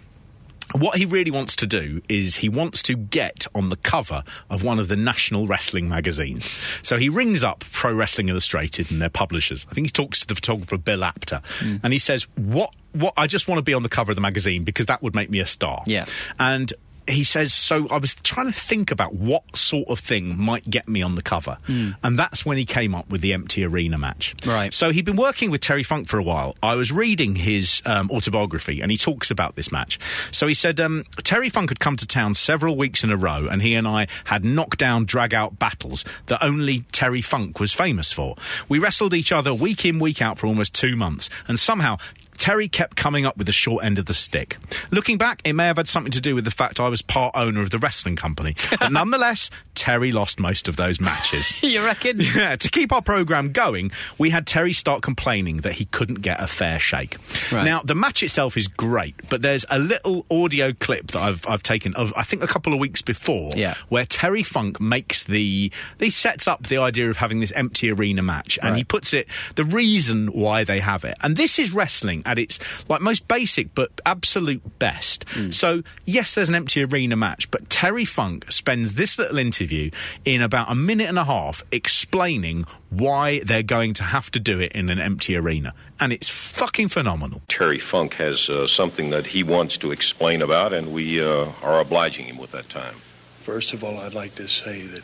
what 0.73 0.97
he 0.97 1.05
really 1.05 1.31
wants 1.31 1.55
to 1.57 1.67
do 1.67 2.01
is 2.09 2.35
he 2.37 2.49
wants 2.49 2.81
to 2.83 2.95
get 2.95 3.47
on 3.55 3.69
the 3.69 3.75
cover 3.77 4.23
of 4.49 4.63
one 4.63 4.79
of 4.79 4.87
the 4.87 4.95
national 4.95 5.47
wrestling 5.47 5.89
magazines. 5.89 6.59
So 6.81 6.97
he 6.97 7.09
rings 7.09 7.43
up 7.43 7.63
Pro 7.71 7.93
Wrestling 7.93 8.29
Illustrated 8.29 8.91
and 8.91 9.01
their 9.01 9.09
publishers. 9.09 9.65
I 9.69 9.73
think 9.73 9.87
he 9.87 9.91
talks 9.91 10.19
to 10.21 10.27
the 10.27 10.35
photographer 10.35 10.77
Bill 10.77 11.03
Apter, 11.03 11.41
hmm. 11.59 11.77
and 11.83 11.93
he 11.93 11.99
says, 11.99 12.27
"What? 12.35 12.73
What? 12.93 13.13
I 13.17 13.27
just 13.27 13.47
want 13.47 13.59
to 13.59 13.63
be 13.63 13.73
on 13.73 13.83
the 13.83 13.89
cover 13.89 14.11
of 14.11 14.15
the 14.15 14.21
magazine 14.21 14.63
because 14.63 14.85
that 14.87 15.01
would 15.01 15.15
make 15.15 15.29
me 15.29 15.39
a 15.39 15.45
star." 15.45 15.83
Yeah. 15.85 16.05
and. 16.37 16.71
He 17.09 17.23
says, 17.23 17.53
so 17.53 17.87
I 17.89 17.97
was 17.97 18.15
trying 18.15 18.45
to 18.45 18.53
think 18.53 18.91
about 18.91 19.15
what 19.15 19.57
sort 19.57 19.89
of 19.89 19.99
thing 19.99 20.37
might 20.37 20.69
get 20.69 20.87
me 20.87 21.01
on 21.01 21.15
the 21.15 21.21
cover. 21.21 21.57
And 21.67 22.17
that's 22.17 22.45
when 22.45 22.57
he 22.57 22.65
came 22.65 22.93
up 22.93 23.09
with 23.09 23.21
the 23.21 23.33
empty 23.33 23.63
arena 23.65 23.97
match. 23.97 24.35
Right. 24.45 24.73
So 24.73 24.91
he'd 24.91 25.05
been 25.05 25.17
working 25.17 25.51
with 25.51 25.61
Terry 25.61 25.83
Funk 25.83 26.07
for 26.07 26.19
a 26.19 26.23
while. 26.23 26.55
I 26.61 26.75
was 26.75 26.91
reading 26.91 27.35
his 27.35 27.81
um, 27.85 28.11
autobiography, 28.11 28.81
and 28.81 28.91
he 28.91 28.97
talks 28.97 29.31
about 29.31 29.55
this 29.55 29.71
match. 29.71 29.99
So 30.31 30.47
he 30.47 30.53
said 30.53 30.79
um, 30.79 31.03
Terry 31.23 31.49
Funk 31.49 31.69
had 31.69 31.79
come 31.79 31.97
to 31.97 32.05
town 32.05 32.35
several 32.35 32.77
weeks 32.77 33.03
in 33.03 33.11
a 33.11 33.17
row, 33.17 33.47
and 33.49 33.61
he 33.61 33.75
and 33.75 33.87
I 33.87 34.07
had 34.25 34.45
knockdown, 34.45 35.05
drag-out 35.05 35.57
battles 35.57 36.05
that 36.27 36.43
only 36.43 36.81
Terry 36.91 37.21
Funk 37.21 37.59
was 37.59 37.73
famous 37.73 38.11
for. 38.11 38.35
We 38.67 38.79
wrestled 38.79 39.13
each 39.13 39.31
other 39.31 39.53
week 39.53 39.83
in, 39.85 39.99
week 39.99 40.21
out 40.21 40.37
for 40.37 40.47
almost 40.47 40.73
two 40.73 40.95
months, 40.95 41.29
and 41.47 41.59
somehow. 41.59 41.97
Terry 42.39 42.67
kept 42.67 42.95
coming 42.95 43.25
up 43.25 43.37
with 43.37 43.45
the 43.45 43.53
short 43.53 43.83
end 43.83 43.99
of 43.99 44.05
the 44.05 44.13
stick. 44.13 44.57
Looking 44.91 45.17
back, 45.17 45.41
it 45.43 45.53
may 45.53 45.65
have 45.67 45.77
had 45.77 45.87
something 45.87 46.11
to 46.13 46.21
do 46.21 46.33
with 46.35 46.45
the 46.45 46.51
fact 46.51 46.79
I 46.79 46.87
was 46.87 47.01
part 47.01 47.35
owner 47.35 47.61
of 47.61 47.69
the 47.69 47.77
wrestling 47.77 48.15
company. 48.15 48.55
But 48.79 48.91
nonetheless, 48.91 49.49
Terry 49.75 50.11
lost 50.11 50.39
most 50.39 50.67
of 50.67 50.75
those 50.77 50.99
matches. 50.99 51.53
you 51.63 51.83
reckon? 51.83 52.17
Yeah, 52.19 52.55
to 52.55 52.69
keep 52.69 52.91
our 52.91 53.01
program 53.01 53.51
going, 53.51 53.91
we 54.17 54.29
had 54.29 54.47
Terry 54.47 54.73
start 54.73 55.01
complaining 55.01 55.57
that 55.57 55.73
he 55.73 55.85
couldn't 55.85 56.21
get 56.21 56.41
a 56.41 56.47
fair 56.47 56.79
shake. 56.79 57.17
Right. 57.51 57.63
Now, 57.65 57.81
the 57.83 57.95
match 57.95 58.23
itself 58.23 58.57
is 58.57 58.67
great, 58.67 59.15
but 59.29 59.41
there's 59.41 59.65
a 59.69 59.77
little 59.77 60.25
audio 60.31 60.71
clip 60.73 61.11
that 61.11 61.21
I've, 61.21 61.45
I've 61.47 61.61
taken 61.63 61.93
of, 61.95 62.13
I 62.15 62.23
think, 62.23 62.41
a 62.41 62.47
couple 62.47 62.73
of 62.73 62.79
weeks 62.79 63.01
before, 63.01 63.51
Yeah. 63.55 63.75
where 63.89 64.05
Terry 64.05 64.43
Funk 64.43 64.79
makes 64.79 65.23
the, 65.25 65.71
he 65.99 66.09
sets 66.09 66.47
up 66.47 66.67
the 66.67 66.77
idea 66.77 67.09
of 67.09 67.17
having 67.17 67.41
this 67.41 67.51
empty 67.51 67.91
arena 67.91 68.21
match, 68.21 68.57
and 68.61 68.77
he 68.77 68.83
puts 68.85 69.13
it, 69.13 69.27
the 69.55 69.65
reason 69.65 70.27
why 70.27 70.63
they 70.63 70.79
have 70.79 71.03
it. 71.03 71.17
And 71.21 71.35
this 71.35 71.59
is 71.59 71.71
wrestling 71.73 72.23
at 72.29 72.37
its, 72.37 72.59
like, 72.87 73.01
most 73.01 73.27
basic 73.27 73.73
but 73.73 73.89
absolute 74.05 74.79
best. 74.79 75.25
Hmm. 75.29 75.51
So, 75.51 75.83
yes, 76.05 76.35
there's 76.35 76.49
an 76.49 76.55
empty 76.55 76.83
arena 76.83 77.15
match, 77.15 77.49
but 77.51 77.69
Terry 77.69 78.05
Funk 78.05 78.51
spends 78.51 78.93
this 78.93 79.17
little 79.17 79.39
interview 79.39 79.89
in 80.25 80.41
about 80.41 80.71
a 80.71 80.75
minute 80.75 81.09
and 81.09 81.17
a 81.17 81.25
half 81.25 81.63
explaining 81.71 82.65
why 82.89 83.39
they're 83.39 83.63
going 83.63 83.93
to 83.95 84.03
have 84.03 84.31
to 84.31 84.39
do 84.39 84.59
it 84.59 84.71
in 84.73 84.89
an 84.89 84.99
empty 84.99 85.35
arena. 85.35 85.73
And 85.99 86.13
it's 86.13 86.29
fucking 86.29 86.89
phenomenal. 86.89 87.41
Terry 87.47 87.79
Funk 87.79 88.13
has 88.15 88.49
uh, 88.49 88.67
something 88.67 89.09
that 89.09 89.27
he 89.27 89.43
wants 89.43 89.77
to 89.79 89.91
explain 89.91 90.41
about, 90.41 90.73
and 90.73 90.93
we 90.93 91.21
uh, 91.21 91.47
are 91.61 91.79
obliging 91.79 92.25
him 92.25 92.37
with 92.37 92.51
that 92.51 92.69
time. 92.69 92.95
First 93.41 93.73
of 93.73 93.83
all, 93.83 93.97
I'd 93.97 94.13
like 94.13 94.35
to 94.35 94.47
say 94.47 94.81
that 94.83 95.03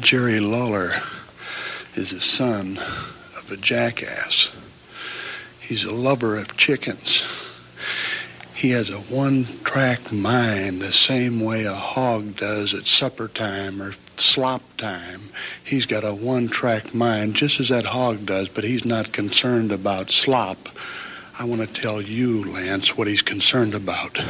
Jerry 0.00 0.40
Lawler 0.40 1.00
is 1.94 2.12
a 2.12 2.20
son 2.20 2.78
of 3.36 3.50
a 3.50 3.56
jackass. 3.56 4.50
He's 5.66 5.84
a 5.84 5.92
lover 5.92 6.36
of 6.36 6.56
chickens. 6.56 7.24
He 8.54 8.70
has 8.70 8.90
a 8.90 8.98
one 8.98 9.46
track 9.64 10.12
mind 10.12 10.80
the 10.80 10.92
same 10.92 11.40
way 11.40 11.64
a 11.64 11.74
hog 11.74 12.36
does 12.36 12.74
at 12.74 12.86
supper 12.86 13.28
time 13.28 13.82
or 13.82 13.92
slop 14.16 14.62
time. 14.76 15.30
He's 15.62 15.86
got 15.86 16.04
a 16.04 16.14
one 16.14 16.48
track 16.48 16.94
mind 16.94 17.34
just 17.34 17.60
as 17.60 17.70
that 17.70 17.86
hog 17.86 18.26
does, 18.26 18.48
but 18.48 18.64
he's 18.64 18.84
not 18.84 19.12
concerned 19.12 19.72
about 19.72 20.10
slop 20.10 20.68
I 21.36 21.42
want 21.42 21.62
to 21.62 21.80
tell 21.80 22.00
you, 22.00 22.44
Lance, 22.44 22.96
what 22.96 23.08
he's 23.08 23.22
concerned 23.22 23.74
about. 23.74 24.22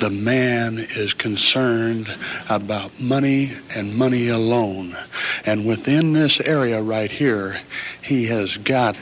The 0.00 0.10
man 0.10 0.78
is 0.78 1.12
concerned 1.12 2.16
about 2.48 3.00
money 3.00 3.54
and 3.74 3.96
money 3.96 4.28
alone. 4.28 4.96
And 5.44 5.66
within 5.66 6.12
this 6.12 6.38
area 6.38 6.80
right 6.80 7.10
here, 7.10 7.58
he 8.00 8.26
has 8.26 8.58
got 8.58 8.96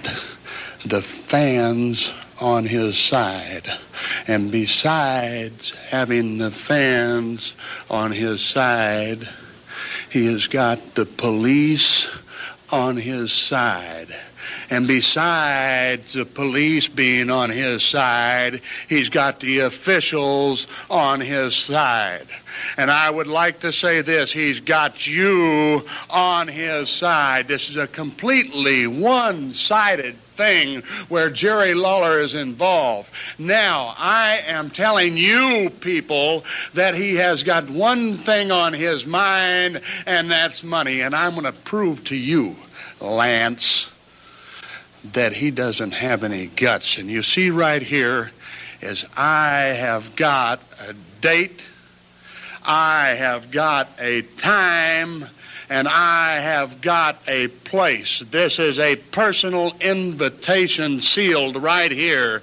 the 0.85 1.03
fans 1.03 2.13
on 2.41 2.65
his 2.65 2.99
side. 2.99 3.73
And 4.27 4.51
besides 4.51 5.71
having 5.89 6.39
the 6.39 6.51
fans 6.51 7.55
on 7.91 8.13
his 8.13 8.41
side, 8.41 9.29
he 10.11 10.27
has 10.27 10.47
got 10.47 10.95
the 10.95 11.07
police 11.07 12.09
on 12.71 12.97
his 12.97 13.33
side. 13.33 14.15
And 14.71 14.87
besides 14.87 16.15
the 16.15 16.25
police 16.25 16.89
being 16.89 17.31
on 17.31 17.51
his 17.51 17.83
side, 17.83 18.61
he's 18.89 19.09
got 19.09 19.41
the 19.41 19.61
officials 19.61 20.67
on 20.91 21.21
his 21.21 21.55
side. 21.55 22.27
And 22.77 22.91
I 22.91 23.11
would 23.11 23.27
like 23.27 23.61
to 23.61 23.73
say 23.73 24.01
this 24.01 24.33
he's 24.33 24.61
got 24.61 25.07
you 25.07 25.85
on 26.11 26.49
his 26.49 26.89
side. 26.89 27.49
This 27.49 27.71
is 27.71 27.77
a 27.77 27.87
completely 27.87 28.87
one 28.87 29.53
sided 29.53 30.17
thing 30.37 30.83
where 31.09 31.31
Jerry 31.31 31.75
Lawler 31.75 32.21
is 32.21 32.35
involved. 32.35 33.11
Now, 33.39 33.95
I 33.97 34.43
am 34.47 34.71
telling 34.71 35.17
you 35.17 35.71
people 35.81 36.45
that 36.75 36.95
he 36.95 37.17
has 37.17 37.43
got 37.43 37.71
one 37.71 38.15
thing 38.15 38.51
on 38.51 38.73
his 38.73 39.07
mind, 39.07 39.81
and 40.07 40.31
that's 40.31 40.65
money. 40.65 41.03
And 41.03 41.15
I'm 41.15 41.33
going 41.33 41.45
to 41.45 41.53
prove 41.53 42.05
to 42.05 42.17
you, 42.17 42.57
Lance, 43.01 43.91
that 45.13 45.33
he 45.33 45.51
doesn't 45.51 45.93
have 45.93 46.25
any 46.25 46.47
guts. 46.47 46.99
And 46.99 47.09
you 47.09 47.23
see 47.23 47.51
right 47.51 47.83
here 47.83 48.33
is 48.81 49.05
I 49.17 49.61
have 49.61 50.17
got 50.17 50.61
a 50.89 50.95
date, 51.21 51.67
I 52.65 53.09
have 53.11 53.51
got 53.51 53.91
a 53.99 54.23
time, 54.23 55.27
and 55.69 55.87
I 55.87 56.37
have 56.37 56.81
got 56.81 57.19
a 57.29 57.49
place. 57.49 58.21
This 58.31 58.59
is 58.59 58.79
a 58.79 58.97
personal 58.97 59.77
invitation 59.81 61.01
sealed 61.01 61.63
right 61.63 61.93
here 61.93 62.43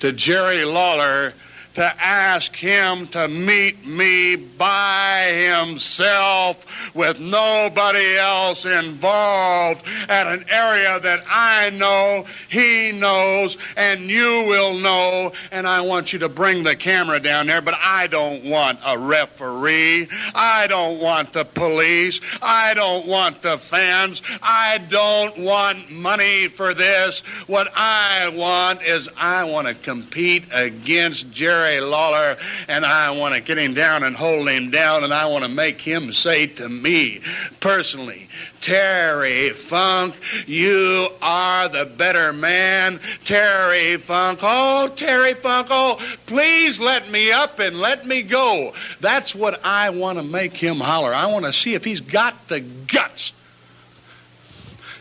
to 0.00 0.12
Jerry 0.12 0.64
Lawler 0.64 1.34
to 1.74 1.84
ask 2.02 2.54
him 2.56 3.06
to 3.08 3.28
meet 3.28 3.86
me 3.86 4.36
by 4.36 5.32
himself 5.32 6.66
with 6.94 7.20
nobody 7.20 8.18
else 8.18 8.64
involved 8.64 9.82
at 10.08 10.26
an 10.26 10.44
area 10.50 10.98
that 11.00 11.22
I 11.28 11.70
know, 11.70 12.26
he 12.48 12.92
knows, 12.92 13.56
and 13.76 14.10
you 14.10 14.44
will 14.44 14.78
know. 14.78 15.32
And 15.52 15.66
I 15.66 15.82
want 15.82 16.12
you 16.12 16.18
to 16.20 16.28
bring 16.28 16.64
the 16.64 16.74
camera 16.74 17.20
down 17.20 17.46
there, 17.46 17.60
but 17.60 17.74
I 17.74 18.08
don't 18.08 18.44
want 18.44 18.80
a 18.84 18.98
referee. 18.98 20.08
I 20.34 20.66
don't 20.66 20.98
want 20.98 21.32
the 21.32 21.44
police. 21.44 22.20
I 22.42 22.74
don't 22.74 23.06
want 23.06 23.42
the 23.42 23.58
fans. 23.58 24.22
I 24.42 24.78
don't 24.78 25.38
want 25.38 25.90
money 25.90 26.48
for 26.48 26.74
this. 26.74 27.20
What 27.46 27.68
I 27.76 28.28
want 28.34 28.82
is 28.82 29.08
I 29.16 29.44
want 29.44 29.68
to 29.68 29.74
compete 29.74 30.44
against 30.52 31.30
Jerry. 31.30 31.59
Jerry 31.60 31.80
Lawler, 31.82 32.38
and 32.68 32.86
I 32.86 33.10
want 33.10 33.34
to 33.34 33.40
get 33.42 33.58
him 33.58 33.74
down 33.74 34.02
and 34.02 34.16
hold 34.16 34.48
him 34.48 34.70
down, 34.70 35.04
and 35.04 35.12
I 35.12 35.26
want 35.26 35.44
to 35.44 35.50
make 35.50 35.78
him 35.78 36.10
say 36.14 36.46
to 36.46 36.70
me 36.70 37.20
personally, 37.60 38.28
Terry 38.62 39.50
Funk, 39.50 40.14
you 40.46 41.10
are 41.20 41.68
the 41.68 41.84
better 41.84 42.32
man. 42.32 42.98
Terry 43.26 43.98
Funk, 43.98 44.38
oh, 44.42 44.88
Terry 44.96 45.34
Funk, 45.34 45.66
oh, 45.70 46.00
please 46.24 46.80
let 46.80 47.10
me 47.10 47.30
up 47.30 47.58
and 47.58 47.78
let 47.78 48.06
me 48.06 48.22
go. 48.22 48.72
That's 49.00 49.34
what 49.34 49.62
I 49.62 49.90
want 49.90 50.18
to 50.18 50.24
make 50.24 50.56
him 50.56 50.80
holler. 50.80 51.12
I 51.12 51.26
want 51.26 51.44
to 51.44 51.52
see 51.52 51.74
if 51.74 51.84
he's 51.84 52.00
got 52.00 52.48
the 52.48 52.60
guts 52.60 53.34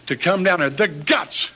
to 0.07 0.17
come 0.17 0.43
down 0.43 0.59
there. 0.59 0.69
The 0.69 0.89
guts 0.89 1.51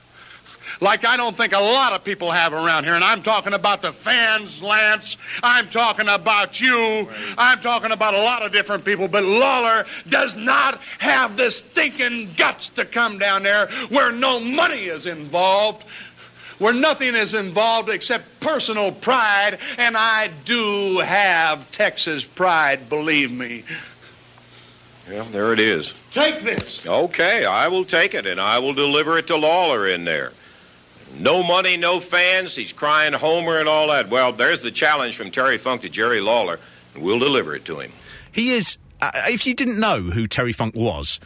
like 0.84 1.06
I 1.06 1.18
don't 1.18 1.36
think 1.36 1.54
a 1.54 1.60
lot 1.60 1.94
of 1.94 2.04
people 2.04 2.30
have 2.30 2.54
around 2.54 2.84
here. 2.84 2.94
And 2.94 3.04
I'm 3.04 3.24
talking 3.24 3.54
about 3.54 3.82
the 3.82 3.92
fans, 3.92 4.62
Lance. 4.62 5.18
I'm 5.42 5.70
talking 5.70 6.08
about 6.10 6.60
you. 6.60 7.10
I'm 7.38 7.60
talking 7.62 7.92
about 7.92 8.14
a 8.14 8.22
lot 8.22 8.44
of 8.44 8.52
different 8.52 8.84
people. 8.84 9.08
But 9.08 9.24
Lawler 9.24 9.86
does 10.08 10.36
not 10.36 10.82
have 11.00 11.38
the 11.38 11.50
stinking 11.50 12.34
guts 12.36 12.70
to 12.70 12.86
come 12.86 13.18
down 13.18 13.44
there 13.44 13.68
where 13.90 14.12
no 14.12 14.40
money 14.40 14.84
is 14.84 15.08
involved 15.08 15.86
where 16.60 16.74
nothing 16.74 17.16
is 17.16 17.34
involved 17.34 17.90
except 17.90 18.40
personal 18.40 18.92
pride, 18.92 19.58
and 19.78 19.98
I 19.98 20.30
do 20.46 21.00
have 21.00 21.70
Texas 21.72 22.24
pride, 22.24 22.88
believe 22.90 23.32
me. 23.32 23.64
Yeah, 25.12 25.26
there 25.32 25.52
it 25.52 25.60
is. 25.60 25.94
Take 26.12 26.44
this. 26.44 26.86
Okay, 26.86 27.44
I 27.44 27.68
will 27.68 27.84
take 27.84 28.14
it, 28.14 28.26
and 28.26 28.40
I 28.40 28.60
will 28.60 28.74
deliver 28.74 29.18
it 29.18 29.28
to 29.28 29.36
Lawler 29.36 29.88
in 29.88 30.06
there. 30.06 30.32
No 31.20 31.44
money, 31.44 31.78
no 31.78 32.00
fans. 32.00 32.56
He's 32.56 32.74
crying 32.74 33.14
Homer 33.14 33.60
and 33.60 33.70
all 33.70 33.88
that. 33.88 34.10
Well, 34.10 34.32
there's 34.34 34.62
the 34.62 34.72
challenge 34.72 35.16
from 35.16 35.32
Terry 35.32 35.58
Funk 35.58 35.84
to 35.84 35.90
Jerry 35.90 36.22
Lawler, 36.22 36.60
and 36.94 37.04
we'll 37.04 37.20
deliver 37.20 37.56
it 37.56 37.66
to 37.66 37.80
him. 37.80 37.92
He 38.32 38.52
is 38.52 38.78
if 39.28 39.46
you 39.46 39.54
didn't 39.54 39.80
know 39.80 40.02
who 40.02 40.28
Terry 40.28 40.54
Funk 40.54 40.76
was, 40.76 41.20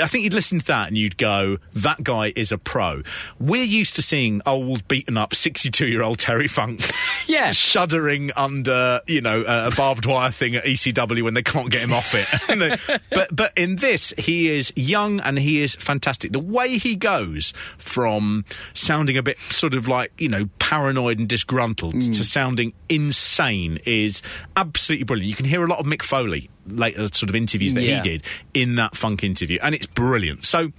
I 0.00 0.06
think 0.06 0.24
you'd 0.24 0.34
listen 0.34 0.58
to 0.58 0.66
that 0.66 0.88
and 0.88 0.98
you'd 0.98 1.16
go, 1.16 1.58
that 1.74 2.02
guy 2.02 2.32
is 2.34 2.52
a 2.52 2.58
pro. 2.58 3.02
We're 3.38 3.64
used 3.64 3.96
to 3.96 4.02
seeing 4.02 4.42
old, 4.44 4.86
beaten 4.88 5.16
up 5.16 5.34
62 5.34 5.86
year 5.86 6.02
old 6.02 6.18
Terry 6.18 6.48
Funk 6.48 6.80
yeah. 7.26 7.52
shuddering 7.52 8.30
under, 8.36 9.00
you 9.06 9.20
know, 9.20 9.42
a 9.42 9.70
barbed 9.70 10.06
wire 10.06 10.30
thing 10.30 10.56
at 10.56 10.64
ECW 10.64 11.22
when 11.22 11.34
they 11.34 11.42
can't 11.42 11.70
get 11.70 11.82
him 11.82 11.92
off 11.92 12.12
it. 12.14 12.90
but, 13.10 13.34
but 13.34 13.52
in 13.56 13.76
this, 13.76 14.12
he 14.18 14.50
is 14.50 14.72
young 14.76 15.20
and 15.20 15.38
he 15.38 15.62
is 15.62 15.74
fantastic. 15.74 16.32
The 16.32 16.40
way 16.40 16.78
he 16.78 16.96
goes 16.96 17.52
from 17.78 18.44
sounding 18.74 19.16
a 19.16 19.22
bit 19.22 19.38
sort 19.50 19.74
of 19.74 19.88
like, 19.88 20.12
you 20.18 20.28
know, 20.28 20.48
paranoid 20.58 21.18
and 21.18 21.28
disgruntled 21.28 21.94
mm. 21.94 22.16
to 22.16 22.24
sounding 22.24 22.72
insane 22.88 23.78
is 23.86 24.22
absolutely 24.56 25.04
brilliant. 25.04 25.28
You 25.28 25.36
can 25.36 25.46
hear 25.46 25.64
a 25.64 25.68
lot 25.68 25.78
of 25.78 25.86
Mick 25.86 26.02
Foley 26.02 26.50
later 26.66 27.08
sort 27.12 27.30
of 27.30 27.36
interviews 27.36 27.74
that 27.74 27.82
yeah. 27.82 28.02
he 28.02 28.08
did 28.08 28.22
in 28.52 28.76
that 28.76 28.96
funk 28.96 29.22
interview, 29.24 29.58
and 29.62 29.74
it's 29.74 29.86
brilliant. 29.86 30.44
So 30.44 30.72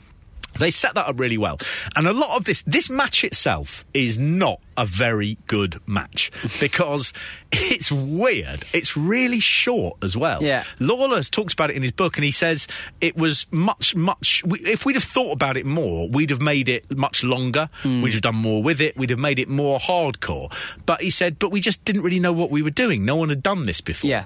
they 0.60 0.72
set 0.72 0.96
that 0.96 1.08
up 1.08 1.20
really 1.20 1.38
well. 1.38 1.58
And 1.96 2.08
a 2.08 2.14
lot 2.14 2.38
of 2.38 2.46
this, 2.46 2.64
this 2.64 2.90
match 2.90 3.24
itself 3.24 3.86
is 3.94 4.18
not 4.18 4.60
a 4.78 4.86
very 4.86 5.38
good 5.48 5.80
match 5.88 6.32
because 6.60 7.14
it's 7.52 7.92
weird. 7.92 8.64
It's 8.74 8.96
really 8.96 9.40
short 9.40 9.98
as 10.04 10.16
well. 10.16 10.42
Yeah. 10.42 10.64
Lawler 10.80 11.22
talks 11.24 11.54
about 11.54 11.72
it 11.72 11.76
in 11.76 11.82
his 11.82 11.92
book 11.92 12.18
and 12.18 12.24
he 12.24 12.32
says 12.32 12.68
it 13.02 13.16
was 13.18 13.46
much, 13.52 13.96
much, 13.96 14.44
if 14.46 14.86
we'd 14.86 14.96
have 14.96 15.04
thought 15.04 15.34
about 15.34 15.58
it 15.58 15.66
more, 15.66 16.08
we'd 16.10 16.30
have 16.30 16.42
made 16.42 16.70
it 16.70 16.96
much 16.96 17.24
longer. 17.24 17.70
Mm. 17.84 18.04
We'd 18.04 18.14
have 18.14 18.22
done 18.22 18.36
more 18.36 18.64
with 18.64 18.82
it. 18.82 18.98
We'd 18.98 19.10
have 19.10 19.20
made 19.20 19.40
it 19.40 19.50
more 19.50 19.80
hardcore. 19.80 20.54
But 20.86 21.02
he 21.02 21.10
said, 21.10 21.40
but 21.40 21.50
we 21.50 21.60
just 21.60 21.84
didn't 21.86 22.02
really 22.02 22.20
know 22.20 22.34
what 22.34 22.50
we 22.50 22.62
were 22.62 22.70
doing. 22.70 23.06
No 23.06 23.16
one 23.16 23.30
had 23.30 23.44
done 23.44 23.66
this 23.66 23.82
before. 23.82 24.10
Yeah. 24.10 24.26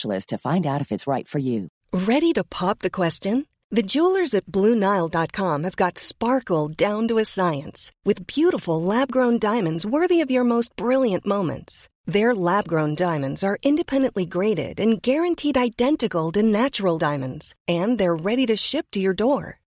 specialist 0.00 0.28
to 0.30 0.38
find 0.38 0.66
out 0.66 0.80
if 0.80 0.92
it's 0.92 1.06
right 1.06 1.28
for 1.28 1.40
you. 1.40 1.68
Ready 1.92 2.32
to 2.32 2.44
pop 2.44 2.78
the 2.78 2.90
question? 2.90 3.46
The 3.72 3.82
jewelers 3.82 4.34
at 4.34 4.46
BlueNile.com 4.46 5.64
have 5.64 5.76
got 5.76 5.98
sparkle 5.98 6.68
down 6.68 7.08
to 7.08 7.18
a 7.18 7.24
science 7.24 7.92
with 8.04 8.26
beautiful 8.26 8.82
lab 8.82 9.10
grown 9.12 9.38
diamonds 9.38 9.84
worthy 9.86 10.22
of 10.22 10.30
your 10.30 10.44
most 10.44 10.74
brilliant 10.76 11.26
moments. 11.26 11.88
Their 12.06 12.34
lab 12.34 12.66
grown 12.66 12.96
diamonds 12.96 13.44
are 13.44 13.58
independently 13.62 14.26
graded 14.26 14.80
and 14.80 15.02
guaranteed 15.02 15.56
identical 15.56 16.32
to 16.32 16.42
natural 16.42 16.98
diamonds, 16.98 17.54
and 17.68 17.98
they're 17.98 18.24
ready 18.30 18.46
to 18.46 18.56
ship 18.56 18.86
to 18.92 19.00
your 19.00 19.14
door. 19.14 19.59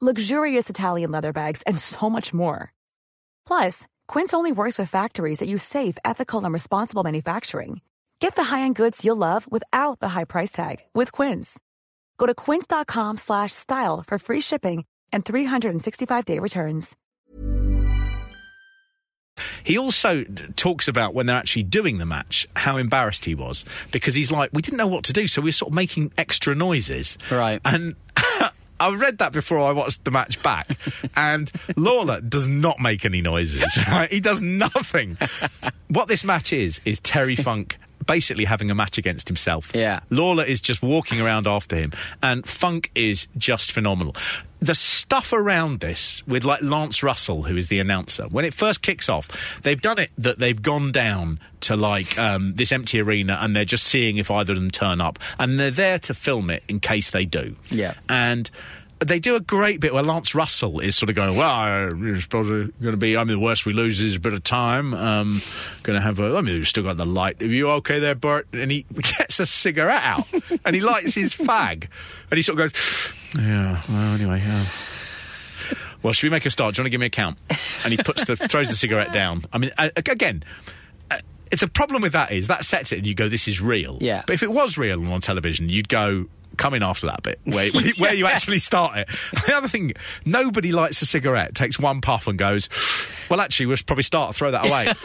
luxurious 0.00 0.70
Italian 0.70 1.10
leather 1.10 1.32
bags, 1.32 1.62
and 1.66 1.78
so 1.78 2.08
much 2.08 2.32
more. 2.32 2.72
Plus, 3.46 3.86
Quince 4.08 4.32
only 4.32 4.52
works 4.52 4.78
with 4.78 4.88
factories 4.90 5.38
that 5.38 5.48
use 5.48 5.62
safe, 5.62 5.98
ethical, 6.04 6.44
and 6.44 6.52
responsible 6.52 7.02
manufacturing. 7.02 7.80
Get 8.20 8.36
the 8.36 8.44
high-end 8.44 8.76
goods 8.76 9.04
you'll 9.04 9.16
love 9.16 9.50
without 9.50 9.98
the 9.98 10.10
high 10.10 10.24
price 10.24 10.52
tag 10.52 10.76
with 10.94 11.10
Quince. 11.10 11.58
Go 12.18 12.26
to 12.26 12.34
quince.com 12.34 13.16
slash 13.16 13.52
style 13.52 14.04
for 14.06 14.18
free 14.18 14.40
shipping 14.40 14.84
and 15.10 15.24
365-day 15.24 16.38
returns. 16.38 16.96
He 19.64 19.78
also 19.78 20.24
talks 20.56 20.86
about 20.86 21.14
when 21.14 21.24
they're 21.26 21.36
actually 21.36 21.62
doing 21.62 21.96
the 21.96 22.04
match, 22.04 22.46
how 22.54 22.76
embarrassed 22.76 23.24
he 23.24 23.34
was 23.34 23.64
because 23.90 24.14
he's 24.14 24.30
like, 24.30 24.50
we 24.52 24.60
didn't 24.60 24.76
know 24.76 24.86
what 24.86 25.04
to 25.04 25.14
do, 25.14 25.26
so 25.26 25.40
we 25.40 25.48
were 25.48 25.52
sort 25.52 25.70
of 25.70 25.74
making 25.74 26.12
extra 26.18 26.54
noises. 26.54 27.16
Right. 27.30 27.60
And 27.64 27.96
I 28.80 28.94
read 28.94 29.18
that 29.18 29.32
before 29.32 29.60
I 29.60 29.72
watched 29.72 30.04
the 30.04 30.10
match 30.10 30.42
back, 30.42 30.76
and 31.16 31.50
Lawler 31.76 32.20
does 32.20 32.48
not 32.48 32.80
make 32.80 33.04
any 33.04 33.20
noises. 33.20 33.60
Right? 33.90 34.10
He 34.12 34.20
does 34.20 34.40
nothing. 34.40 35.18
what 35.88 36.06
this 36.06 36.22
match 36.24 36.52
is 36.52 36.80
is 36.84 37.00
Terry 37.00 37.34
Funk 37.34 37.76
basically 38.06 38.44
having 38.44 38.70
a 38.70 38.74
match 38.74 38.98
against 38.98 39.28
himself. 39.28 39.72
Yeah. 39.74 40.00
Lawler 40.10 40.44
is 40.44 40.60
just 40.60 40.82
walking 40.82 41.20
around 41.20 41.46
after 41.46 41.76
him, 41.76 41.92
and 42.22 42.46
Funk 42.46 42.90
is 42.94 43.26
just 43.36 43.72
phenomenal. 43.72 44.14
The 44.60 44.74
stuff 44.74 45.32
around 45.32 45.80
this 45.80 46.22
with 46.26 46.44
like 46.44 46.60
Lance 46.62 47.02
Russell, 47.02 47.44
who 47.44 47.56
is 47.56 47.68
the 47.68 47.80
announcer, 47.80 48.24
when 48.24 48.44
it 48.44 48.52
first 48.52 48.82
kicks 48.82 49.08
off, 49.08 49.60
they've 49.62 49.80
done 49.80 49.98
it 49.98 50.10
that 50.18 50.38
they've 50.38 50.60
gone 50.60 50.92
down 50.92 51.40
to 51.60 51.76
like 51.76 52.18
um, 52.18 52.54
this 52.54 52.72
empty 52.72 53.00
arena 53.00 53.38
and 53.40 53.56
they're 53.56 53.64
just 53.64 53.84
seeing 53.86 54.18
if 54.18 54.30
either 54.30 54.52
of 54.52 54.58
them 54.58 54.70
turn 54.70 55.00
up, 55.00 55.18
and 55.38 55.58
they're 55.58 55.70
there 55.70 55.98
to 56.00 56.14
film 56.14 56.50
it 56.50 56.62
in 56.68 56.80
case 56.80 57.10
they 57.10 57.24
do. 57.24 57.56
Yeah. 57.70 57.94
And 58.08 58.50
they 59.00 59.18
do 59.18 59.34
a 59.34 59.40
great 59.40 59.80
bit 59.80 59.94
where 59.94 60.02
Lance 60.02 60.34
Russell 60.34 60.80
is 60.80 60.96
sort 60.96 61.10
of 61.10 61.16
going, 61.16 61.36
well, 61.36 61.90
it's 62.14 62.26
probably 62.26 62.72
going 62.80 62.92
to 62.92 62.96
be, 62.96 63.16
I 63.16 63.24
mean, 63.24 63.38
the 63.38 63.44
worst 63.44 63.64
we 63.66 63.72
lose 63.72 64.00
is 64.00 64.16
a 64.16 64.20
bit 64.20 64.32
of 64.32 64.44
time. 64.44 64.94
Um, 64.94 65.42
going 65.82 65.98
to 65.98 66.02
have 66.02 66.20
a, 66.20 66.36
I 66.36 66.40
mean, 66.42 66.54
we've 66.54 66.68
still 66.68 66.84
got 66.84 66.96
the 66.96 67.06
light. 67.06 67.40
Are 67.42 67.46
you 67.46 67.70
okay 67.70 67.98
there, 67.98 68.14
Bert? 68.14 68.48
And 68.52 68.70
he 68.70 68.82
gets 69.18 69.40
a 69.40 69.46
cigarette 69.46 70.02
out 70.02 70.26
and 70.64 70.76
he 70.76 70.82
lights 70.82 71.14
his 71.14 71.34
fag 71.34 71.88
and 72.30 72.36
he 72.36 72.42
sort 72.42 72.60
of 72.60 72.72
goes, 72.72 73.12
yeah, 73.36 73.80
well, 73.88 74.14
anyway, 74.14 74.40
yeah. 74.40 74.66
Well, 76.02 76.12
should 76.12 76.26
we 76.26 76.30
make 76.30 76.46
a 76.46 76.50
start? 76.50 76.74
Do 76.74 76.80
you 76.80 76.84
want 76.84 76.86
to 76.86 76.90
give 76.90 77.00
me 77.00 77.06
a 77.06 77.10
count? 77.10 77.38
And 77.84 77.92
he 77.92 77.98
puts 77.98 78.24
the 78.24 78.34
throws 78.36 78.70
the 78.70 78.76
cigarette 78.76 79.12
down. 79.12 79.42
I 79.52 79.58
mean, 79.58 79.70
again, 79.78 80.44
if 81.50 81.60
the 81.60 81.68
problem 81.68 82.02
with 82.02 82.12
that 82.12 82.32
is 82.32 82.46
that 82.46 82.64
sets 82.64 82.92
it, 82.92 82.98
and 82.98 83.06
you 83.06 83.14
go, 83.14 83.28
"This 83.28 83.48
is 83.48 83.60
real." 83.60 83.98
Yeah. 84.00 84.22
But 84.26 84.34
if 84.34 84.42
it 84.42 84.50
was 84.50 84.78
real 84.78 85.04
on 85.12 85.20
television, 85.20 85.68
you'd 85.68 85.88
go. 85.88 86.26
Come 86.60 86.74
in 86.74 86.82
after 86.82 87.06
that 87.06 87.22
bit 87.22 87.40
where, 87.44 87.70
where, 87.72 87.92
where 87.98 88.14
you 88.14 88.26
actually 88.26 88.58
start 88.58 88.98
it. 88.98 89.08
The 89.46 89.56
other 89.56 89.68
thing, 89.68 89.94
nobody 90.24 90.70
lights 90.70 91.00
a 91.02 91.06
cigarette, 91.06 91.54
takes 91.54 91.78
one 91.78 92.00
puff, 92.02 92.26
and 92.28 92.38
goes, 92.38 92.68
"Well, 93.28 93.40
actually, 93.40 93.66
we 93.66 93.76
should 93.76 93.86
probably 93.86 94.02
start. 94.04 94.32
To 94.32 94.38
throw 94.38 94.50
that 94.52 94.66
away." 94.66 94.92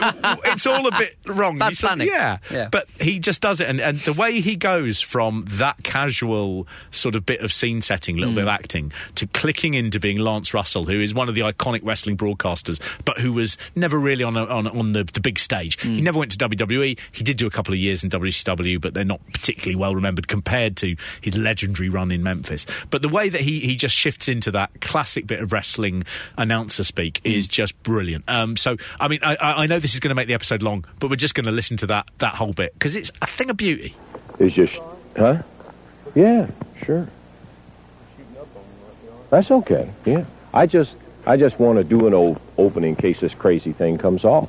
it's 0.52 0.66
all 0.66 0.86
a 0.86 0.90
bit 0.96 1.16
wrong. 1.26 1.58
Bad 1.58 1.72
planning. 1.74 2.08
yeah, 2.08 2.38
Yeah. 2.50 2.68
But 2.70 2.86
he 3.00 3.18
just 3.18 3.40
does 3.40 3.60
it, 3.60 3.68
and, 3.68 3.80
and 3.80 3.98
the 4.00 4.12
way 4.12 4.40
he 4.40 4.54
goes 4.54 5.00
from 5.00 5.44
that 5.48 5.82
casual 5.82 6.68
sort 6.90 7.14
of 7.16 7.24
bit 7.26 7.40
of 7.40 7.52
scene 7.52 7.80
setting, 7.82 8.16
little 8.18 8.34
bit 8.34 8.40
Mm. 8.40 8.42
of 8.42 8.48
acting, 8.48 8.92
to 9.16 9.26
clicking 9.28 9.74
into 9.74 9.98
being 9.98 10.18
Lance 10.18 10.52
Russell, 10.54 10.84
who 10.84 11.00
is 11.00 11.14
one 11.14 11.28
of 11.28 11.34
the 11.34 11.40
iconic 11.40 11.80
wrestling 11.82 12.16
broadcasters, 12.16 12.78
but 13.04 13.18
who 13.18 13.32
was 13.32 13.56
never 13.74 13.98
really 13.98 14.22
on 14.22 14.36
a, 14.36 14.44
on, 14.44 14.66
on 14.68 14.92
the, 14.92 15.04
the 15.04 15.20
big 15.20 15.38
stage. 15.38 15.78
Mm. 15.78 15.94
He 15.96 16.00
never 16.02 16.18
went 16.18 16.30
to 16.32 16.38
WWE. 16.38 16.98
He 17.12 17.24
did 17.24 17.36
do 17.38 17.46
a 17.46 17.50
couple 17.50 17.72
of 17.72 17.80
years 17.80 18.04
in 18.04 18.10
WCW, 18.10 18.80
but 18.80 18.92
they're 18.94 19.04
not 19.04 19.20
particularly 19.32 19.74
well 19.76 19.94
remembered 19.94 20.28
compared 20.28 20.76
to 20.78 20.94
his 21.22 21.36
legendary 21.46 21.88
run 21.88 22.10
in 22.10 22.22
Memphis. 22.22 22.66
But 22.90 23.00
the 23.00 23.08
way 23.08 23.30
that 23.30 23.40
he 23.40 23.60
he 23.60 23.76
just 23.76 23.94
shifts 23.94 24.28
into 24.28 24.50
that 24.50 24.70
classic 24.82 25.26
bit 25.26 25.40
of 25.40 25.52
wrestling 25.52 26.04
announcer 26.36 26.84
speak 26.84 27.20
Mm. 27.24 27.32
is 27.34 27.48
just 27.48 27.80
brilliant. 27.82 28.24
Um, 28.28 28.56
so 28.56 28.76
I 29.00 29.08
mean, 29.08 29.20
I, 29.22 29.36
I 29.36 29.62
I 29.62 29.66
know 29.66 29.78
this 29.78 29.94
is 29.94 30.00
going 30.00 30.10
to 30.10 30.14
make 30.14 30.26
the 30.28 30.34
episode 30.34 30.62
long, 30.62 30.84
but 30.98 31.08
we're 31.08 31.16
just 31.16 31.34
going 31.34 31.46
to 31.46 31.52
listen 31.52 31.76
to 31.78 31.86
that 31.86 32.10
that 32.18 32.34
whole 32.34 32.52
bit 32.52 32.74
because 32.74 32.94
it's 32.94 33.10
a 33.22 33.26
thing 33.26 33.48
of 33.48 33.56
beauty. 33.56 33.94
It's 34.38 34.54
just, 34.54 34.74
huh? 35.16 35.42
Yeah, 36.14 36.50
sure. 36.84 37.08
That's 39.30 39.50
okay. 39.50 39.90
Yeah, 40.04 40.24
I 40.54 40.66
just, 40.66 40.94
I 41.26 41.36
just 41.36 41.58
want 41.58 41.78
to 41.78 41.84
do 41.84 42.06
an 42.06 42.14
old 42.14 42.40
opening 42.58 42.90
in 42.90 42.96
case 42.96 43.20
this 43.20 43.34
crazy 43.34 43.72
thing 43.72 43.98
comes 43.98 44.24
off, 44.24 44.48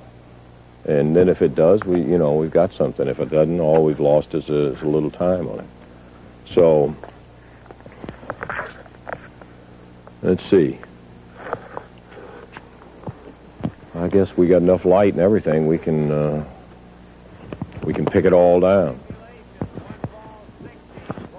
and 0.85 1.15
then 1.15 1.29
if 1.29 1.41
it 1.41 1.55
does, 1.55 1.83
we, 1.83 1.99
you 2.01 2.17
know, 2.17 2.33
we've 2.35 2.51
got 2.51 2.71
something. 2.73 3.07
If 3.07 3.19
it 3.19 3.29
doesn't, 3.29 3.59
all 3.59 3.83
we've 3.83 3.99
lost 3.99 4.33
is 4.33 4.47
a, 4.49 4.73
is 4.75 4.81
a 4.81 4.87
little 4.87 5.11
time 5.11 5.47
on 5.47 5.59
it. 5.59 5.65
So, 6.53 6.95
let's 10.21 10.43
see. 10.49 10.77
I 13.95 14.07
guess 14.09 14.35
we 14.37 14.47
got 14.47 14.61
enough 14.61 14.85
light 14.85 15.13
and 15.13 15.21
everything. 15.21 15.67
We 15.67 15.77
can, 15.77 16.11
uh, 16.11 16.45
we 17.83 17.93
can 17.93 18.05
pick 18.05 18.25
it 18.25 18.33
all 18.33 18.59
down. 18.59 18.99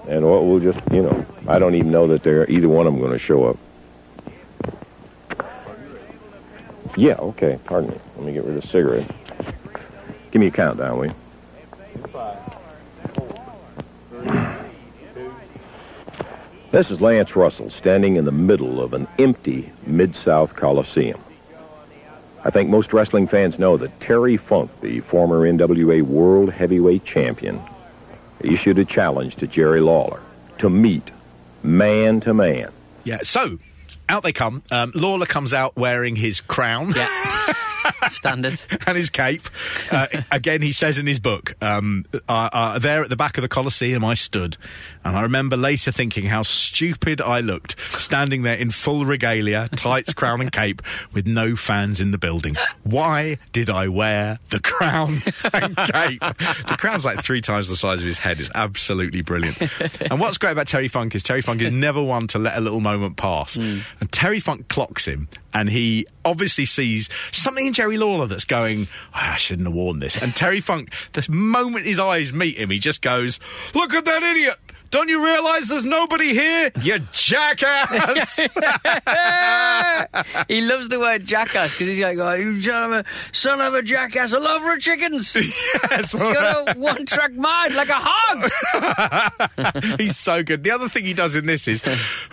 And 0.08 0.24
we'll 0.24 0.46
we'll 0.46 0.60
just, 0.60 0.80
you 0.90 1.02
know, 1.02 1.26
I 1.46 1.58
don't 1.58 1.74
even 1.74 1.90
know 1.90 2.08
that 2.08 2.22
they're 2.22 2.50
either 2.50 2.68
one 2.68 2.86
of 2.86 2.92
them 2.92 3.00
going 3.00 3.12
to 3.12 3.18
show 3.18 3.44
up. 3.44 3.58
Yeah, 6.96 7.14
okay. 7.14 7.58
Pardon 7.64 7.90
me. 7.90 7.96
Let 8.16 8.26
me 8.26 8.32
get 8.32 8.44
rid 8.44 8.56
of 8.56 8.62
the 8.62 8.68
cigarette. 8.68 9.08
Give 10.32 10.40
me 10.40 10.48
a 10.48 10.50
countdown, 10.50 10.98
will 10.98 11.06
you? 11.06 11.14
This 16.70 16.90
is 16.90 17.00
Lance 17.00 17.34
Russell 17.34 17.70
standing 17.70 18.16
in 18.16 18.26
the 18.26 18.32
middle 18.32 18.82
of 18.82 18.92
an 18.92 19.08
empty 19.18 19.72
Mid 19.86 20.14
South 20.14 20.54
Coliseum. 20.54 21.18
I 22.44 22.50
think 22.50 22.68
most 22.68 22.92
wrestling 22.92 23.26
fans 23.26 23.58
know 23.58 23.78
that 23.78 24.00
Terry 24.00 24.36
Funk, 24.36 24.70
the 24.82 25.00
former 25.00 25.50
NWA 25.50 26.02
World 26.02 26.52
Heavyweight 26.52 27.04
Champion, 27.04 27.60
issued 28.40 28.78
a 28.78 28.84
challenge 28.84 29.36
to 29.36 29.46
Jerry 29.46 29.80
Lawler 29.80 30.20
to 30.58 30.68
meet 30.68 31.10
man 31.62 32.20
to 32.20 32.34
man. 32.34 32.70
Yeah. 33.02 33.20
So 33.22 33.58
out 34.08 34.22
they 34.22 34.32
come. 34.32 34.62
Um, 34.70 34.92
Lawler 34.94 35.26
comes 35.26 35.54
out 35.54 35.74
wearing 35.74 36.16
his 36.16 36.40
crown. 36.42 36.92
Yeah. 36.94 37.08
Standard. 38.10 38.60
and 38.86 38.96
his 38.96 39.10
cape. 39.10 39.42
Uh, 39.90 40.06
again, 40.30 40.62
he 40.62 40.72
says 40.72 40.98
in 40.98 41.06
his 41.06 41.18
book, 41.18 41.54
um, 41.62 42.04
uh, 42.28 42.48
uh, 42.52 42.78
there 42.78 43.02
at 43.02 43.10
the 43.10 43.16
back 43.16 43.38
of 43.38 43.42
the 43.42 43.48
Colosseum 43.48 44.04
I 44.04 44.14
stood, 44.14 44.56
and 45.04 45.16
I 45.16 45.22
remember 45.22 45.56
later 45.56 45.92
thinking 45.92 46.26
how 46.26 46.42
stupid 46.42 47.20
I 47.20 47.40
looked, 47.40 47.76
standing 47.98 48.42
there 48.42 48.56
in 48.56 48.70
full 48.70 49.04
regalia, 49.04 49.68
tights, 49.76 50.12
crown, 50.12 50.40
and 50.40 50.52
cape, 50.52 50.82
with 51.12 51.26
no 51.26 51.56
fans 51.56 52.00
in 52.00 52.10
the 52.10 52.18
building. 52.18 52.56
Why 52.84 53.38
did 53.52 53.70
I 53.70 53.88
wear 53.88 54.38
the 54.50 54.60
crown 54.60 55.22
and 55.52 55.76
cape? 55.76 56.20
The 56.20 56.76
crown's 56.78 57.04
like 57.04 57.22
three 57.22 57.40
times 57.40 57.68
the 57.68 57.76
size 57.76 58.00
of 58.00 58.06
his 58.06 58.18
head. 58.18 58.40
It's 58.40 58.50
absolutely 58.54 59.22
brilliant. 59.22 59.58
And 60.00 60.20
what's 60.20 60.38
great 60.38 60.52
about 60.52 60.66
Terry 60.66 60.88
Funk 60.88 61.14
is 61.14 61.22
Terry 61.22 61.40
Funk 61.42 61.60
is 61.60 61.70
never 61.70 62.02
one 62.02 62.26
to 62.28 62.38
let 62.38 62.56
a 62.56 62.60
little 62.60 62.80
moment 62.80 63.16
pass. 63.16 63.56
And 63.56 63.84
Terry 64.10 64.40
Funk 64.40 64.68
clocks 64.68 65.06
him 65.06 65.28
and 65.54 65.68
he 65.68 66.06
obviously 66.24 66.66
sees 66.66 67.08
something 67.32 67.66
in 67.66 67.72
Jerry 67.78 67.96
Lawler 67.96 68.26
that's 68.26 68.44
going, 68.44 68.88
"Oh, 69.14 69.20
I 69.20 69.36
shouldn't 69.36 69.68
have 69.68 69.72
worn 69.72 70.00
this. 70.00 70.16
And 70.16 70.34
Terry 70.34 70.60
Funk, 70.60 70.92
the 71.12 71.24
moment 71.30 71.86
his 71.86 72.00
eyes 72.00 72.32
meet 72.32 72.58
him, 72.58 72.70
he 72.70 72.80
just 72.80 73.00
goes, 73.02 73.38
Look 73.72 73.94
at 73.94 74.04
that 74.04 74.24
idiot! 74.24 74.58
Don't 74.90 75.08
you 75.08 75.24
realize 75.24 75.68
there's 75.68 75.84
nobody 75.84 76.32
here? 76.32 76.70
You 76.80 76.98
jackass! 77.12 78.36
he 80.48 80.62
loves 80.62 80.88
the 80.88 80.98
word 80.98 81.26
jackass 81.26 81.72
because 81.72 81.88
he's 81.88 82.00
like, 82.00 82.16
oh, 82.18 82.32
you 82.34 82.60
son 82.62 82.92
of 82.92 82.98
a, 82.98 83.04
son 83.32 83.60
of 83.60 83.74
a 83.74 83.82
jackass, 83.82 84.32
a 84.32 84.38
lover 84.38 84.72
of 84.72 84.80
chickens. 84.80 85.34
yes. 85.34 86.12
He's 86.12 86.22
got 86.22 86.74
a 86.74 86.78
one 86.78 87.04
track 87.04 87.34
mind 87.34 87.74
like 87.74 87.90
a 87.90 87.98
hog. 87.98 88.50
He's 89.98 90.16
so 90.16 90.42
good. 90.42 90.64
The 90.64 90.70
other 90.70 90.88
thing 90.88 91.04
he 91.04 91.14
does 91.14 91.34
in 91.34 91.46
this 91.46 91.68
is 91.68 91.82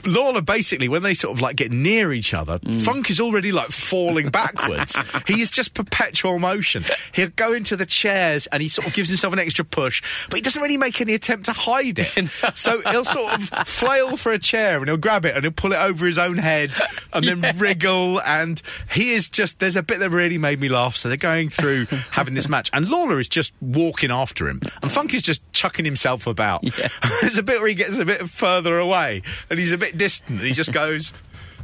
Lawler 0.06 0.42
basically, 0.42 0.88
when 0.88 1.04
they 1.04 1.14
sort 1.14 1.36
of 1.36 1.42
like 1.42 1.58
get 1.58 1.74
near 1.74 2.14
each 2.14 2.34
other, 2.34 2.60
mm. 2.60 2.82
Funk 2.82 3.10
is 3.10 3.20
already 3.20 3.52
like 3.52 3.72
falling 3.72 4.30
backwards. 4.30 4.98
he 5.28 5.42
is 5.42 5.50
just 5.50 5.74
perpetual 5.74 6.40
motion. 6.40 6.86
He'll 7.12 7.28
go 7.30 7.52
into 7.52 7.76
the 7.76 7.86
chairs 7.86 8.48
and 8.48 8.62
he 8.62 8.70
sort 8.70 8.88
of 8.88 8.94
gives 8.94 9.10
himself 9.10 9.34
an 9.34 9.40
extra 9.40 9.66
push, 9.66 10.02
but 10.30 10.38
he 10.38 10.42
doesn't 10.42 10.62
really 10.62 10.78
make 10.78 11.02
any 11.02 11.14
attempt 11.14 11.46
to 11.46 11.54
hide 11.54 12.00
it. 12.00 12.16
So 12.54 12.82
he'll 12.82 13.06
sort 13.06 13.34
of 13.34 13.68
flail 13.68 14.18
for 14.18 14.32
a 14.32 14.40
chair 14.40 14.78
and 14.78 14.88
he'll 14.88 14.98
grab 14.98 15.26
it 15.26 15.36
and 15.36 15.44
he'll 15.44 15.52
pull 15.52 15.74
it 15.74 15.78
over 15.78 16.06
his 16.06 16.18
own 16.18 16.38
head 16.38 16.76
and 17.14 17.26
then 17.26 17.58
wriggle. 17.58 18.22
And 18.22 18.62
he 18.92 19.14
is 19.14 19.30
just, 19.30 19.60
there's 19.60 19.76
a 19.76 19.84
bit 19.84 20.00
that 20.00 20.10
really 20.10 20.38
made 20.38 20.60
me 20.60 20.70
laugh. 20.70 20.96
So 20.96 21.08
they're 21.08 21.18
going 21.18 21.50
through 21.50 21.86
having 22.12 22.34
this 22.34 22.50
match 22.50 22.70
and 22.74 22.90
Lawler 22.90 23.20
is 23.20 23.30
just 23.30 23.54
walking 23.62 24.12
after 24.12 24.48
him 24.48 24.62
and 24.82 24.92
Funky's 24.92 25.24
just 25.24 25.42
chucking 25.54 25.86
himself 25.86 26.28
about. 26.28 26.64
there's 27.22 27.38
a 27.38 27.44
bit 27.44 27.60
where 27.60 27.70
he 27.70 27.76
gets 27.76 27.98
a 27.98 28.06
bit 28.06 28.30
further 28.30 28.78
away 28.78 29.22
and 29.50 29.60
he's 29.60 29.72
a 29.72 29.78
bit 29.78 29.98
distant 29.98 30.40
and 30.40 30.48
he 30.48 30.54
just 30.54 30.72
goes, 30.72 31.14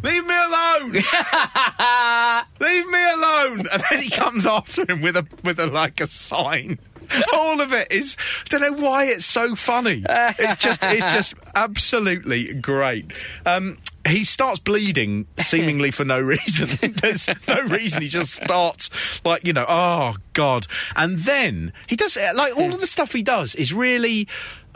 Leave 0.03 0.25
me 0.25 0.33
alone! 0.35 0.93
Leave 2.59 2.89
me 2.89 3.11
alone! 3.11 3.67
And 3.71 3.83
then 3.89 4.01
he 4.01 4.09
comes 4.09 4.47
after 4.47 4.83
him 4.91 5.01
with 5.01 5.15
a 5.15 5.27
with 5.43 5.59
a 5.59 5.67
like 5.67 6.01
a 6.01 6.07
sign. 6.07 6.79
All 7.33 7.61
of 7.61 7.73
it 7.73 7.91
is. 7.91 8.17
I 8.45 8.57
don't 8.57 8.61
know 8.61 8.83
why 8.83 9.05
it's 9.05 9.25
so 9.25 9.55
funny. 9.55 10.03
It's 10.07 10.61
just 10.61 10.83
it's 10.83 11.11
just 11.13 11.33
absolutely 11.55 12.53
great. 12.53 13.11
Um, 13.45 13.77
he 14.07 14.25
starts 14.25 14.59
bleeding 14.59 15.27
seemingly 15.39 15.91
for 15.91 16.03
no 16.03 16.19
reason. 16.19 16.93
There's 17.01 17.29
no 17.47 17.61
reason. 17.61 18.01
He 18.01 18.07
just 18.07 18.43
starts 18.43 18.89
like 19.23 19.45
you 19.45 19.53
know, 19.53 19.65
oh 19.67 20.15
god. 20.33 20.67
And 20.95 21.19
then 21.19 21.73
he 21.87 21.95
does 21.95 22.17
like 22.35 22.55
all 22.55 22.73
of 22.73 22.79
the 22.79 22.87
stuff 22.87 23.13
he 23.13 23.23
does 23.23 23.55
is 23.55 23.73
really 23.73 24.27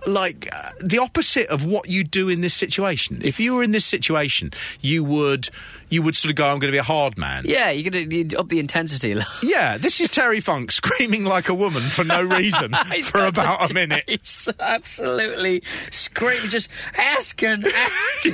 like 0.06 0.50
uh, 0.52 0.72
the 0.82 1.00
opposite 1.00 1.48
of 1.48 1.66
what 1.66 1.90
you 1.90 2.04
do 2.04 2.30
in 2.30 2.42
this 2.42 2.54
situation. 2.54 3.22
If 3.24 3.40
you 3.40 3.56
were 3.56 3.64
in 3.64 3.72
this 3.72 3.86
situation, 3.86 4.52
you 4.82 5.04
would 5.04 5.50
you 5.96 6.02
would 6.02 6.18
sort 6.18 6.30
of 6.30 6.36
go, 6.36 6.44
"I'm 6.44 6.60
going 6.60 6.68
to 6.72 6.76
be 6.76 6.78
a 6.78 6.84
hard 6.84 7.18
man." 7.18 7.44
Yeah, 7.48 7.70
you're 7.72 7.90
going 7.90 8.10
to 8.30 8.38
up 8.38 8.50
the 8.50 8.60
intensity. 8.60 9.14
a. 9.14 9.26
Yeah, 9.42 9.78
this 9.78 10.02
is 10.02 10.12
Terry 10.12 10.42
Funk 10.42 10.72
screaming 10.72 11.24
like 11.24 11.48
a 11.48 11.54
woman 11.54 11.84
for 11.84 12.04
no 12.04 12.22
reason 12.22 12.74
for 13.04 13.26
about 13.26 13.72
a 13.72 13.74
minute. 13.82 14.04
It's 14.08 14.50
absolutely 14.60 15.64
screaming, 15.92 16.50
just 16.50 16.68
asking, 16.98 17.64
asking. 17.66 18.34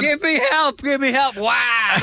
give 0.00 0.22
me 0.22 0.40
help, 0.50 0.80
give 0.82 1.00
me 1.00 1.10
help. 1.10 1.36
Wow. 1.36 1.98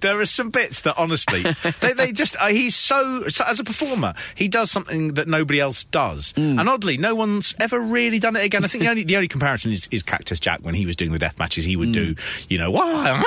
there 0.00 0.20
are 0.20 0.26
some 0.26 0.50
bits 0.50 0.82
that 0.82 0.94
honestly, 0.96 1.44
they, 1.80 1.92
they 1.92 2.12
just, 2.12 2.36
uh, 2.38 2.48
he's 2.48 2.76
so, 2.76 3.26
so, 3.28 3.44
as 3.46 3.58
a 3.58 3.64
performer, 3.64 4.14
he 4.36 4.46
does 4.46 4.70
something 4.70 5.14
that 5.14 5.26
nobody 5.26 5.58
else 5.60 5.84
does. 5.84 6.32
And 6.36 6.68
oddly, 6.68 6.96
no 6.98 7.14
one's 7.14 7.54
ever 7.58 7.80
really 7.80 8.18
done 8.20 8.36
it 8.36 8.44
again. 8.44 8.64
I 8.64 8.68
think 8.68 8.84
the 8.84 8.90
only, 8.90 9.02
the 9.04 9.16
only 9.16 9.28
comparison 9.28 9.72
is, 9.72 9.88
is 9.90 10.02
Cactus 10.02 10.38
Jack 10.38 10.60
when 10.60 10.74
he 10.74 10.86
was 10.86 10.94
doing 10.94 11.10
the 11.12 11.18
death 11.18 11.38
matches, 11.38 11.64
he 11.64 11.74
would 11.76 11.92
do, 11.92 12.14
you 12.48 12.58
know, 12.58 12.70
"Wah, 12.70 12.83
wah," 12.84 13.22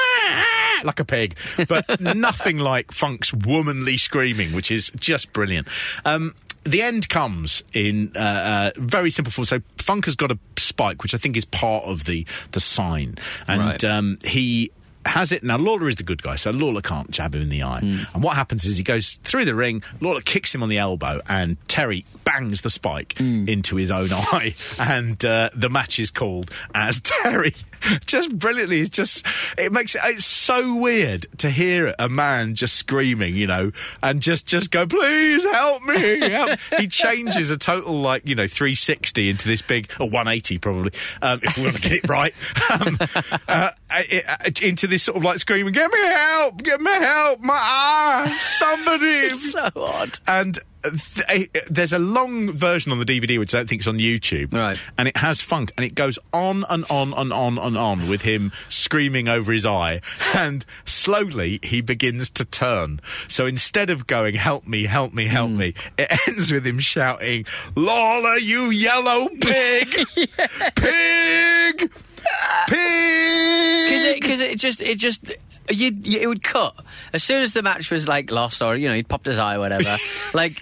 like 0.84 1.00
a 1.00 1.06
pig, 1.06 1.38
but 1.68 2.00
nothing 2.02 2.58
like 2.60 2.92
Funk's 2.92 3.34
womanly 3.34 3.98
screaming, 3.98 4.54
which 4.54 4.72
is 4.72 4.92
just 4.98 5.34
brilliant. 5.34 5.68
Um, 6.06 6.36
the 6.64 6.82
end 6.82 7.08
comes 7.08 7.64
in 7.74 8.12
uh, 8.16 8.20
uh, 8.20 8.72
very 8.80 9.10
simple 9.10 9.32
form. 9.32 9.46
So 9.46 9.62
Funk 9.78 10.06
has 10.06 10.16
got 10.16 10.32
a 10.32 10.40
spike, 10.58 11.02
which 11.02 11.14
I 11.14 11.18
think 11.18 11.38
is 11.38 11.46
part 11.46 11.86
of 11.86 12.04
the 12.06 12.26
the 12.52 12.60
sign, 12.60 13.18
and 13.48 13.62
Right. 13.62 13.84
um, 13.86 14.20
he 14.26 14.72
has 15.06 15.32
it. 15.32 15.42
Now 15.42 15.58
Lawler 15.58 15.88
is 15.88 15.96
the 15.96 16.04
good 16.04 16.22
guy, 16.22 16.36
so 16.36 16.52
Lawler 16.52 16.82
can't 16.82 17.10
jab 17.10 17.34
him 17.34 17.42
in 17.44 17.48
the 17.48 17.64
eye. 17.64 17.80
And 18.14 18.22
what 18.22 18.36
happens 18.36 18.66
is 18.66 18.76
he 18.76 18.84
goes 18.84 19.14
through 19.24 19.46
the 19.46 19.56
ring. 19.56 19.82
Lawler 20.02 20.20
kicks 20.20 20.54
him 20.54 20.62
on 20.62 20.68
the 20.68 20.80
elbow, 20.80 21.22
and 21.30 21.56
Terry 21.70 22.04
bangs 22.26 22.60
the 22.60 22.70
spike 22.70 23.18
into 23.18 23.78
his 23.78 23.90
own 23.90 24.10
eye, 24.12 24.54
and 24.78 25.24
uh, 25.26 25.50
the 25.56 25.70
match 25.70 26.00
is 26.00 26.12
called 26.12 26.52
as 26.76 27.00
Terry. 27.00 27.56
Just 28.06 28.38
brilliantly, 28.38 28.82
it's 28.82 28.90
just 28.90 29.26
it 29.58 29.72
makes 29.72 29.96
it. 29.96 30.02
It's 30.06 30.26
so 30.26 30.76
weird 30.76 31.26
to 31.40 31.50
hear 31.50 31.94
a 32.00 32.10
man 32.10 32.56
just 32.56 32.76
screaming, 32.76 33.36
you 33.36 33.48
know, 33.48 33.72
and 34.02 34.22
just 34.22 34.46
just 34.46 34.72
go, 34.72 34.86
please 34.86 35.44
help 35.44 35.84
me. 35.84 36.20
Help. 36.30 36.60
he 36.78 36.88
changes 36.88 37.50
a 37.50 37.58
total 37.58 38.00
like 38.02 38.26
you 38.26 38.36
know 38.36 38.48
360 38.48 39.30
into 39.30 39.48
this 39.48 39.62
big 39.62 39.90
or 40.00 40.10
180 40.10 40.58
probably 40.60 40.92
um, 41.22 41.40
if 41.44 41.58
we 41.58 41.64
want 41.64 41.76
to 41.76 41.82
get 41.82 41.92
it 42.04 42.10
right 42.10 42.34
um, 42.70 42.98
uh, 43.48 43.70
it- 43.92 44.26
uh, 44.28 44.38
into 44.66 44.88
this 44.88 45.04
sort 45.04 45.18
of 45.18 45.24
like 45.24 45.40
screaming, 45.40 45.74
get 45.74 45.92
me 45.92 46.00
help, 46.06 46.62
get 46.64 46.82
me 46.82 46.92
help, 46.92 47.40
my 47.42 47.54
eye, 47.54 48.38
somebody. 48.42 49.06
it's 49.06 49.52
so 49.52 49.70
odd. 49.76 50.20
And 50.28 50.60
th- 50.84 51.50
there's 51.70 51.94
a 51.94 52.00
long 52.00 52.52
version 52.52 52.92
on 52.92 53.00
the 53.00 53.06
DVD, 53.06 53.40
which 53.40 53.54
I 53.54 53.60
don't 53.60 53.70
think 53.70 53.82
is 53.82 53.88
on 53.88 53.98
YouTube. 53.98 54.54
Right. 54.54 54.80
And 54.98 55.08
it 55.08 55.18
has 55.18 55.42
funk, 55.42 55.72
and 55.78 55.86
it 55.86 55.96
goes 55.96 56.20
on 56.34 56.66
and 56.70 56.86
on 56.90 57.14
and 57.14 57.34
on 57.34 57.58
and 57.58 57.78
on 57.78 58.08
with 58.10 58.22
him 58.22 58.52
screaming 58.70 59.28
over 59.28 59.52
his 59.52 59.66
eye. 59.66 60.02
And 60.38 60.66
slowly 60.86 61.60
he 61.64 61.82
begins 61.82 62.30
to 62.32 62.46
turn. 62.46 63.00
So 63.28 63.48
instead 63.48 63.90
of 63.90 64.06
going, 64.06 64.36
help 64.36 64.68
me, 64.68 64.84
help 64.86 65.14
me, 65.14 65.26
help 65.26 65.50
hmm. 65.50 65.58
me, 65.58 65.74
it 65.98 66.12
ends 66.28 66.52
with 66.52 66.66
him 66.66 66.80
shouting, 66.80 67.46
Lawler, 67.76 68.38
you 68.38 68.70
yellow 68.70 69.30
pig! 69.30 69.90
Pig! 70.76 71.92
Pig! 72.68 73.88
Because 73.88 74.04
it, 74.04 74.22
cause 74.22 74.42
it 74.42 74.60
just, 74.60 74.82
it 74.82 74.98
just, 74.98 75.34
you, 75.70 76.20
it 76.20 76.28
would 76.28 76.44
cut 76.44 76.76
as 77.14 77.24
soon 77.24 77.44
as 77.44 77.54
the 77.54 77.64
match 77.64 77.92
was 77.92 78.08
like 78.08 78.32
lost, 78.32 78.62
or 78.62 78.76
you 78.76 78.88
know, 78.88 78.96
he'd 78.96 79.08
popped 79.08 79.26
his 79.26 79.38
eye, 79.38 79.56
or 79.56 79.60
whatever. 79.60 79.98
like. 80.34 80.62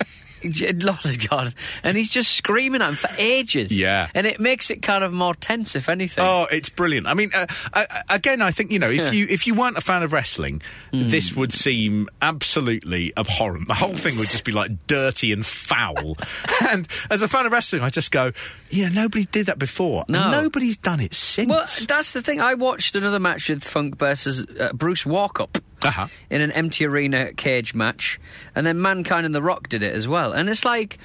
Lawler's 0.54 1.18
gone, 1.30 1.54
and 1.84 1.98
he's 1.98 2.12
just 2.12 2.34
screaming 2.34 2.82
at 2.82 2.90
him 2.90 2.96
for 2.96 3.10
ages. 3.18 3.72
Yeah. 3.72 4.10
and 4.14 4.26
it 4.28 4.40
makes 4.40 4.70
it 4.70 4.82
kind 4.82 5.04
of 5.04 5.12
more 5.14 5.36
tense, 5.36 5.76
if 5.76 5.90
anything. 5.90 6.24
Oh, 6.24 6.48
it's 6.52 6.70
brilliant. 6.70 7.08
I 7.08 7.14
mean, 7.14 7.32
uh, 7.34 7.48
uh, 7.74 7.86
again, 8.10 8.42
I 8.42 8.52
think 8.52 8.72
you 8.72 8.80
know, 8.80 8.90
if 8.90 8.98
Yeah. 8.98 9.12
you 9.12 9.28
if 9.30 9.48
you 9.48 9.54
weren't 9.56 9.78
a 9.78 9.82
fan 9.82 10.04
of 10.04 10.14
wrestling, 10.14 10.62
this 10.92 11.34
would 11.36 11.54
seem 11.54 12.08
absolutely 12.22 13.14
abhorrent. 13.18 13.68
The 13.68 13.74
whole 13.74 13.96
thing 13.96 14.18
would 14.18 14.28
just 14.28 14.46
be 14.46 14.52
like 14.52 14.88
dirty 14.88 15.32
and 15.32 15.46
foul. 15.46 16.18
and 16.70 16.88
as 17.10 17.22
a 17.22 17.28
fan 17.28 17.46
of 17.46 17.52
wrestling, 17.52 17.82
I 17.82 17.90
just 17.90 18.12
go, 18.12 18.32
yeah, 18.70 18.90
nobody 18.90 19.26
did 19.26 19.48
that 19.48 19.60
before. 19.60 20.06
No. 20.08 20.32
Nobody's 20.32 20.78
done 20.78 21.00
it 21.00 21.14
since. 21.14 21.50
Well, 21.50 21.66
that's 21.88 22.14
the 22.14 22.22
thing. 22.22 22.40
I 22.42 22.54
watched 22.56 22.96
another 22.96 23.20
match 23.20 23.50
with 23.50 23.64
Funk 23.64 23.98
versus 23.98 24.46
uh, 24.60 24.72
Bruce 24.74 25.04
Walkup 25.04 25.62
Uh-huh. 25.86 26.08
in 26.30 26.42
an 26.42 26.52
empty 26.52 26.86
arena 26.86 27.34
cage 27.34 27.74
match, 27.74 28.20
and 28.56 28.66
then 28.66 28.82
Mankind 28.82 29.26
and 29.26 29.36
The 29.36 29.42
Rock 29.42 29.70
did 29.70 29.84
it 29.84 29.94
as 29.94 30.08
well. 30.08 30.34
And 30.34 30.50
it's 30.50 30.66
like, 30.66 30.98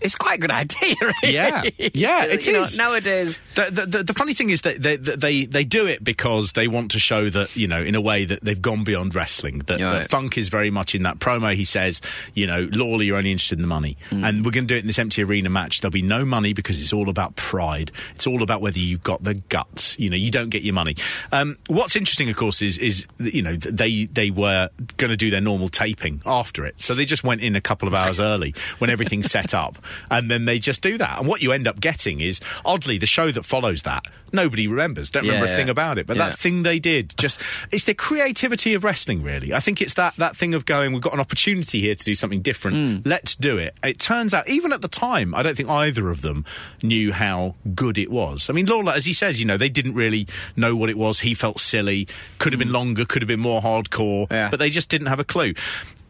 it's 0.00 0.14
quite 0.14 0.38
a 0.38 0.40
good 0.40 0.50
idea, 0.50 0.94
really. 1.00 1.34
Yeah. 1.34 1.62
Yeah, 1.94 2.24
it 2.24 2.46
You 2.50 2.52
know, 2.52 2.66
nowadays, 2.76 3.40
The, 3.54 3.68
the, 3.70 3.86
the, 3.86 4.02
the 4.04 4.14
funny 4.14 4.34
thing 4.34 4.50
is 4.50 4.62
that 4.62 4.82
they, 4.82 4.96
they 4.96 5.44
they 5.46 5.64
do 5.64 5.86
it 5.86 6.02
because 6.02 6.52
they 6.52 6.66
want 6.68 6.90
to 6.92 6.98
show 6.98 7.30
that 7.30 7.54
you 7.56 7.68
know 7.68 7.80
in 7.82 7.94
a 7.94 8.00
way 8.00 8.24
that 8.24 8.42
they've 8.42 8.60
gone 8.60 8.84
beyond 8.84 9.14
wrestling. 9.14 9.60
That, 9.66 9.78
Yeah, 9.80 9.92
that. 9.92 10.10
Funk 10.10 10.36
is 10.38 10.48
very 10.48 10.70
much 10.70 10.94
in 10.94 11.02
that 11.04 11.18
promo. 11.18 11.54
He 11.54 11.64
says, 11.64 12.00
you 12.34 12.46
know, 12.46 12.68
Lawler, 12.72 13.02
you're 13.02 13.16
only 13.16 13.32
interested 13.32 13.58
in 13.58 13.62
the 13.62 13.68
money, 13.68 13.96
Hmm. 14.10 14.24
and 14.24 14.44
we're 14.44 14.50
going 14.50 14.66
to 14.66 14.72
do 14.74 14.76
it 14.76 14.80
in 14.80 14.86
this 14.86 14.98
empty 14.98 15.22
arena 15.22 15.50
match. 15.50 15.80
There'll 15.80 15.92
be 15.92 16.02
no 16.02 16.24
money 16.24 16.52
because 16.52 16.80
it's 16.80 16.92
all 16.92 17.08
about 17.08 17.36
pride. 17.36 17.92
It's 18.14 18.26
all 18.26 18.42
about 18.42 18.60
whether 18.60 18.78
you've 18.78 19.02
got 19.02 19.22
the 19.22 19.34
guts. 19.34 19.98
You 19.98 20.10
know, 20.10 20.16
you 20.16 20.30
don't 20.30 20.48
get 20.50 20.62
your 20.62 20.74
money. 20.74 20.96
Um, 21.32 21.58
what's 21.68 21.96
interesting, 21.96 22.30
of 22.30 22.36
course, 22.36 22.62
is 22.62 22.78
is 22.78 23.06
you 23.18 23.42
know 23.42 23.56
they 23.56 24.06
they 24.06 24.30
were 24.30 24.68
going 24.96 25.10
to 25.10 25.16
do 25.16 25.30
their 25.30 25.40
normal 25.40 25.68
taping 25.68 26.20
after 26.26 26.64
it, 26.66 26.74
so 26.80 26.94
they 26.94 27.04
just 27.04 27.22
went 27.24 27.40
in 27.42 27.54
a 27.56 27.60
couple 27.60 27.86
of 27.88 27.94
hours 27.94 28.18
early 28.18 28.54
when 28.78 28.90
everything's 28.90 29.30
set 29.30 29.54
up, 29.54 29.78
and 30.10 30.30
then 30.30 30.44
they 30.44 30.58
just 30.58 30.82
do 30.82 30.98
that. 30.98 31.18
And 31.18 31.26
what 31.28 31.42
you 31.42 31.52
end 31.52 31.66
up 31.66 31.80
getting 31.80 32.20
is 32.20 32.40
oddly 32.64 32.98
the 32.98 33.06
show 33.06 33.30
that 33.30 33.44
follows 33.44 33.82
that 33.82 34.06
nobody 34.32 34.66
remembers, 34.68 35.10
don't 35.10 35.24
remember 35.24 35.46
Yeah, 35.46 35.52
a 35.52 35.56
thing 35.56 35.68
about 35.68 35.98
it, 35.98 36.06
but 36.06 36.16
Yeah. 36.16 36.28
that 36.28 36.38
thing 36.38 36.62
they 36.62 36.78
did 36.78 37.14
just 37.18 37.40
it's 37.72 37.84
the 37.84 37.94
creativity 37.94 38.74
of 38.74 38.84
wrestling 38.84 39.22
really. 39.22 39.52
I 39.52 39.60
think 39.60 39.80
it's 39.82 39.94
that 39.94 40.14
that 40.18 40.36
thing 40.36 40.54
of 40.54 40.64
going 40.66 40.92
we've 40.92 41.02
got 41.02 41.14
an 41.14 41.20
opportunity 41.20 41.80
here 41.80 41.94
to 41.94 42.04
do 42.04 42.14
something 42.14 42.40
different. 42.42 43.04
Hmm. 43.04 43.08
Let's 43.08 43.34
do 43.34 43.58
it. 43.58 43.74
It 43.82 43.98
turns 43.98 44.32
out 44.34 44.48
even 44.48 44.72
at 44.72 44.82
the 44.82 44.88
time 44.88 45.34
I 45.34 45.42
don't 45.42 45.56
think 45.56 45.68
either 45.68 46.10
of 46.10 46.22
them 46.22 46.44
knew 46.82 47.12
how 47.12 47.56
good 47.74 47.98
it 47.98 48.10
was. 48.10 48.48
I 48.48 48.52
mean 48.52 48.66
Lawler 48.66 48.92
as 48.92 49.04
he 49.06 49.12
says, 49.12 49.40
you 49.40 49.46
know, 49.46 49.56
they 49.56 49.68
didn't 49.68 49.94
really 49.94 50.26
know 50.56 50.76
what 50.76 50.90
it 50.90 50.96
was. 50.98 51.20
He 51.20 51.34
felt 51.34 51.58
silly, 51.60 52.06
could 52.38 52.52
have 52.52 52.60
been 52.60 52.72
longer, 52.72 53.04
could 53.04 53.22
have 53.22 53.28
been 53.28 53.40
more 53.40 53.60
hardcore, 53.60 54.26
Hmm. 54.28 54.50
But 54.50 54.58
they 54.58 54.70
just 54.70 54.88
didn't 54.88 55.08
have 55.08 55.18
a 55.20 55.24
clue. 55.24 55.54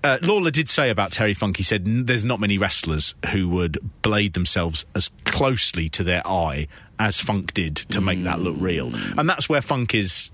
Uh, 0.03 0.19
Lawler 0.23 0.51
did 0.51 0.71
say 0.71 0.89
about 0.91 1.13
Terry 1.13 1.35
Funk, 1.35 1.59
he 1.59 1.63
said, 1.63 2.07
there's 2.07 2.25
not 2.25 2.41
many 2.41 2.57
wrestlers 2.57 3.15
who 3.33 3.49
would 3.51 3.79
blade 4.03 4.33
themselves 4.33 4.87
as 4.95 5.11
closely 5.25 5.89
to 5.91 6.03
their 6.03 6.27
eye 6.27 6.69
as 6.99 7.21
Funk 7.21 7.53
did 7.53 7.77
to 7.77 8.01
make 8.01 8.23
that 8.25 8.41
look 8.41 8.57
real. 8.59 8.93
And 9.19 9.29
that's 9.29 9.49
where 9.49 9.61
Funk 9.61 9.95
is 9.95 10.31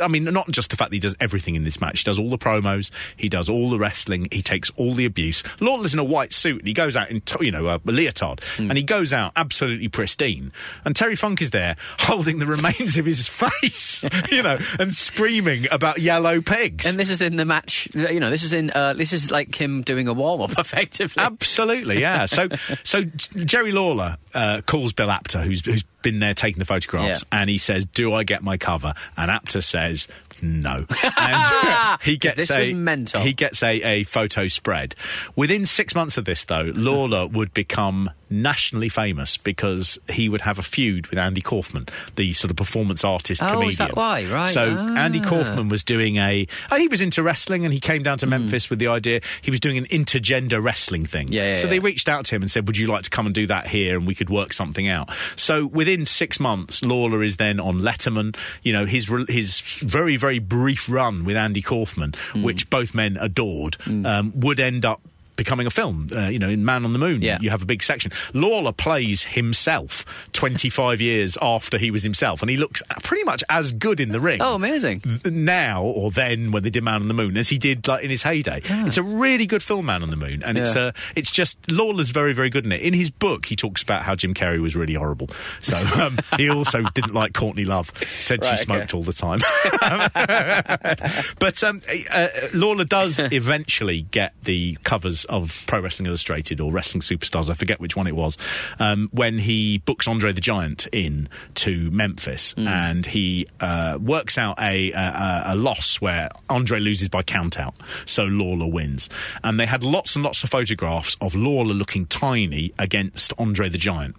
I 0.00 0.08
mean, 0.08 0.24
not 0.24 0.50
just 0.50 0.70
the 0.70 0.76
fact 0.76 0.90
that 0.90 0.96
he 0.96 1.00
does 1.00 1.16
everything 1.20 1.54
in 1.54 1.64
this 1.64 1.80
match. 1.80 2.00
He 2.00 2.04
does 2.04 2.18
all 2.18 2.30
the 2.30 2.38
promos. 2.38 2.90
He 3.16 3.28
does 3.28 3.48
all 3.48 3.70
the 3.70 3.78
wrestling. 3.78 4.28
He 4.30 4.42
takes 4.42 4.70
all 4.76 4.94
the 4.94 5.04
abuse. 5.04 5.42
Lawler's 5.60 5.94
in 5.94 6.00
a 6.00 6.04
white 6.04 6.32
suit 6.32 6.58
and 6.58 6.66
he 6.66 6.74
goes 6.74 6.96
out 6.96 7.10
in, 7.10 7.22
you 7.40 7.50
know, 7.50 7.68
a, 7.68 7.80
leotard 7.90 8.40
and 8.58 8.76
he 8.76 8.82
goes 8.82 9.12
out 9.12 9.32
absolutely 9.36 9.88
pristine. 9.88 10.52
And 10.84 10.94
Terry 10.94 11.16
Funk 11.16 11.42
is 11.42 11.50
there 11.50 11.76
holding 11.98 12.38
the 12.38 12.46
remains 12.46 12.96
of 12.96 13.06
his 13.06 13.28
face, 13.28 14.04
you 14.30 14.42
know, 14.42 14.58
and 14.78 14.94
screaming 14.94 15.66
about 15.70 15.98
yellow 15.98 16.40
pigs. 16.40 16.86
And 16.86 16.98
this 16.98 17.10
is 17.10 17.22
in 17.22 17.36
the 17.36 17.44
match. 17.44 17.88
You 17.94 18.20
know, 18.20 18.30
this 18.30 18.42
is 18.42 18.52
in. 18.52 18.70
Uh, 18.70 18.94
this 18.94 19.12
is 19.12 19.30
like 19.30 19.54
him 19.54 19.82
doing 19.82 20.08
a 20.08 20.12
warm 20.12 20.40
up, 20.42 20.58
effectively. 20.58 21.22
Absolutely, 21.22 22.00
yeah. 22.00 22.26
So, 22.26 22.48
so 22.82 23.02
Jerry 23.02 23.72
Lawler 23.72 24.16
uh, 24.34 24.60
calls 24.66 24.92
Bill 24.92 25.10
Apter, 25.10 25.42
who's 25.42 25.64
who's 25.64 25.84
been 26.02 26.18
there 26.18 26.34
taking 26.34 26.58
the 26.58 26.64
photographs, 26.64 27.24
and 27.32 27.50
he 27.50 27.58
says, 27.58 27.84
"Do 27.84 28.14
I 28.14 28.24
get 28.24 28.42
my 28.42 28.56
cover?" 28.56 28.94
And 29.16 29.30
Apter 29.30 29.60
says. 29.70 30.08
No, 30.42 30.86
and 31.18 32.00
he 32.02 32.16
gets 32.16 32.36
This 32.36 32.50
a 32.50 32.58
was 32.60 32.70
mental. 32.72 33.20
he 33.20 33.32
gets 33.32 33.62
a, 33.62 33.80
a 33.82 34.04
photo 34.04 34.48
spread. 34.48 34.94
Within 35.36 35.66
six 35.66 35.94
months 35.94 36.16
of 36.18 36.24
this, 36.24 36.44
though, 36.44 36.72
Lawler 36.74 37.26
would 37.26 37.52
become 37.54 38.10
nationally 38.32 38.88
famous 38.88 39.36
because 39.36 39.98
he 40.08 40.28
would 40.28 40.40
have 40.42 40.56
a 40.58 40.62
feud 40.62 41.08
with 41.08 41.18
Andy 41.18 41.40
Kaufman, 41.40 41.88
the 42.14 42.32
sort 42.32 42.50
of 42.50 42.56
performance 42.56 43.02
artist 43.04 43.42
Oh, 43.42 43.46
comedian. 43.46 43.68
is 43.70 43.78
that 43.78 43.96
why? 43.96 44.24
Right. 44.24 44.52
So 44.52 44.76
Ah. 44.78 44.96
Andy 44.96 45.20
Kaufman 45.20 45.68
was 45.68 45.82
doing 45.82 46.16
a. 46.16 46.46
oh, 46.70 46.76
he 46.76 46.86
was 46.88 47.00
into 47.00 47.22
wrestling, 47.22 47.64
and 47.64 47.74
he 47.74 47.80
came 47.80 48.02
down 48.04 48.18
to 48.18 48.26
Hmm. 48.26 48.30
Memphis 48.30 48.70
with 48.70 48.78
the 48.78 48.86
idea 48.86 49.20
he 49.42 49.50
was 49.50 49.58
doing 49.60 49.76
an 49.78 49.86
intergender 49.86 50.62
wrestling 50.62 51.06
thing. 51.06 51.28
Yeah, 51.32 51.48
yeah, 51.48 51.54
so 51.56 51.64
yeah. 51.64 51.70
they 51.70 51.78
reached 51.80 52.08
out 52.08 52.24
to 52.26 52.36
him 52.36 52.42
and 52.42 52.50
said, 52.50 52.66
"Would 52.68 52.76
you 52.76 52.86
like 52.86 53.02
to 53.02 53.10
come 53.10 53.26
and 53.26 53.34
do 53.34 53.46
that 53.48 53.66
here?" 53.66 53.96
And 53.96 54.06
we 54.06 54.14
could 54.14 54.30
work 54.30 54.52
something 54.52 54.88
out. 54.88 55.10
So 55.36 55.66
within 55.66 56.06
six 56.06 56.38
months, 56.38 56.84
Lawler 56.84 57.24
is 57.24 57.36
then 57.36 57.58
on 57.58 57.80
Letterman. 57.80 58.36
You 58.62 58.72
know 58.72 58.86
his 58.86 59.10
re- 59.10 59.26
his 59.28 59.60
very 59.60 60.16
very 60.16 60.29
brief 60.38 60.88
run 60.88 61.24
with 61.24 61.36
Andy 61.36 61.62
Kaufman, 61.62 62.14
Hmm. 62.32 62.42
which 62.44 62.70
both 62.70 62.94
men 62.94 63.16
adored, 63.20 63.76
um, 63.86 64.32
would 64.34 64.60
end 64.60 64.84
up. 64.84 65.00
Becoming 65.40 65.66
a 65.66 65.70
film, 65.70 66.08
uh, 66.14 66.28
you 66.28 66.38
know, 66.38 66.50
in 66.50 66.66
Man 66.66 66.84
on 66.84 66.92
the 66.92 66.98
Moon, 66.98 67.22
Yeah. 67.22 67.38
you 67.40 67.48
have 67.48 67.62
a 67.62 67.64
big 67.64 67.82
section. 67.82 68.12
Lawler 68.34 68.72
plays 68.72 69.22
himself 69.24 70.04
25 70.34 71.00
years 71.00 71.38
after 71.40 71.78
he 71.78 71.90
was 71.90 72.02
himself, 72.02 72.42
and 72.42 72.50
he 72.50 72.58
looks 72.58 72.82
pretty 73.02 73.24
much 73.24 73.42
as 73.48 73.72
good 73.72 74.00
in 74.00 74.12
the 74.12 74.20
ring 74.20 74.42
Oh, 74.42 74.54
amazing. 74.54 75.00
now 75.24 75.82
or 75.82 76.10
then 76.10 76.50
when 76.50 76.62
they 76.62 76.68
did 76.68 76.84
Man 76.84 76.96
on 77.00 77.08
the 77.08 77.14
Moon 77.14 77.38
as 77.38 77.48
he 77.48 77.56
did 77.56 77.88
like 77.88 78.04
in 78.04 78.10
his 78.10 78.22
heyday. 78.22 78.60
It's 78.68 78.98
a 78.98 79.02
really 79.02 79.46
good 79.46 79.62
film, 79.62 79.86
Man 79.86 80.02
on 80.02 80.10
the 80.10 80.16
Moon, 80.16 80.42
and 80.44 80.58
it's 80.58 80.74
Yeah. 80.76 80.82
uh, 80.88 80.92
it's 81.16 81.30
just 81.30 81.56
Lawler's 81.70 82.10
very 82.10 82.34
very 82.34 82.50
good 82.50 82.66
in 82.66 82.72
it. 82.72 82.82
In 82.82 82.92
his 82.92 83.08
book, 83.10 83.46
he 83.46 83.56
talks 83.56 83.82
about 83.82 84.02
how 84.02 84.14
Jim 84.14 84.34
Carrey 84.34 84.60
was 84.60 84.76
really 84.76 84.92
horrible. 84.92 85.30
So 85.62 85.78
um, 85.94 86.18
he 86.36 86.50
also 86.50 86.82
didn't 86.92 87.14
like 87.14 87.32
Courtney 87.32 87.64
Love. 87.64 87.92
He 87.98 88.04
said 88.22 88.44
Right, 88.44 88.48
she 88.50 88.54
okay. 88.56 88.62
smoked 88.64 88.92
all 88.92 89.02
the 89.04 89.14
time. 89.14 89.38
but 91.38 91.64
um, 91.64 91.80
uh, 92.10 92.28
Lawler 92.52 92.84
does 92.84 93.18
eventually 93.32 94.02
get 94.10 94.34
the 94.42 94.76
covers 94.84 95.24
of 95.30 95.64
Pro 95.66 95.80
Wrestling 95.80 96.06
Illustrated 96.06 96.60
or 96.60 96.72
Wrestling 96.72 97.00
Superstars. 97.00 97.48
I 97.50 97.54
forget 97.54 97.80
which 97.80 97.96
one 97.96 98.06
it 98.06 98.16
was. 98.16 98.36
Um, 98.78 99.08
when 99.12 99.38
he 99.38 99.78
books 99.78 100.06
Andre 100.06 100.32
the 100.32 100.40
Giant 100.40 100.86
in 100.92 101.28
to 101.54 101.90
Memphis, 101.90 102.54
and 102.56 103.06
he 103.06 103.46
uh, 103.60 103.98
works 104.00 104.36
out 104.36 104.58
a, 104.60 104.92
a 104.92 105.42
a 105.46 105.54
loss 105.54 106.00
where 106.00 106.30
Andre 106.48 106.80
loses 106.80 107.08
by 107.08 107.22
countout, 107.22 107.74
so 108.04 108.24
Lawler 108.24 108.66
wins. 108.66 109.08
And 109.42 109.58
they 109.58 109.66
had 109.66 109.82
lots 109.82 110.14
and 110.16 110.24
lots 110.24 110.44
of 110.44 110.50
photographs 110.50 111.16
of 111.20 111.34
Lawler 111.34 111.74
looking 111.74 112.06
tiny 112.06 112.72
against 112.78 113.32
Andre 113.38 113.68
the 113.68 113.78
Giant. 113.78 114.16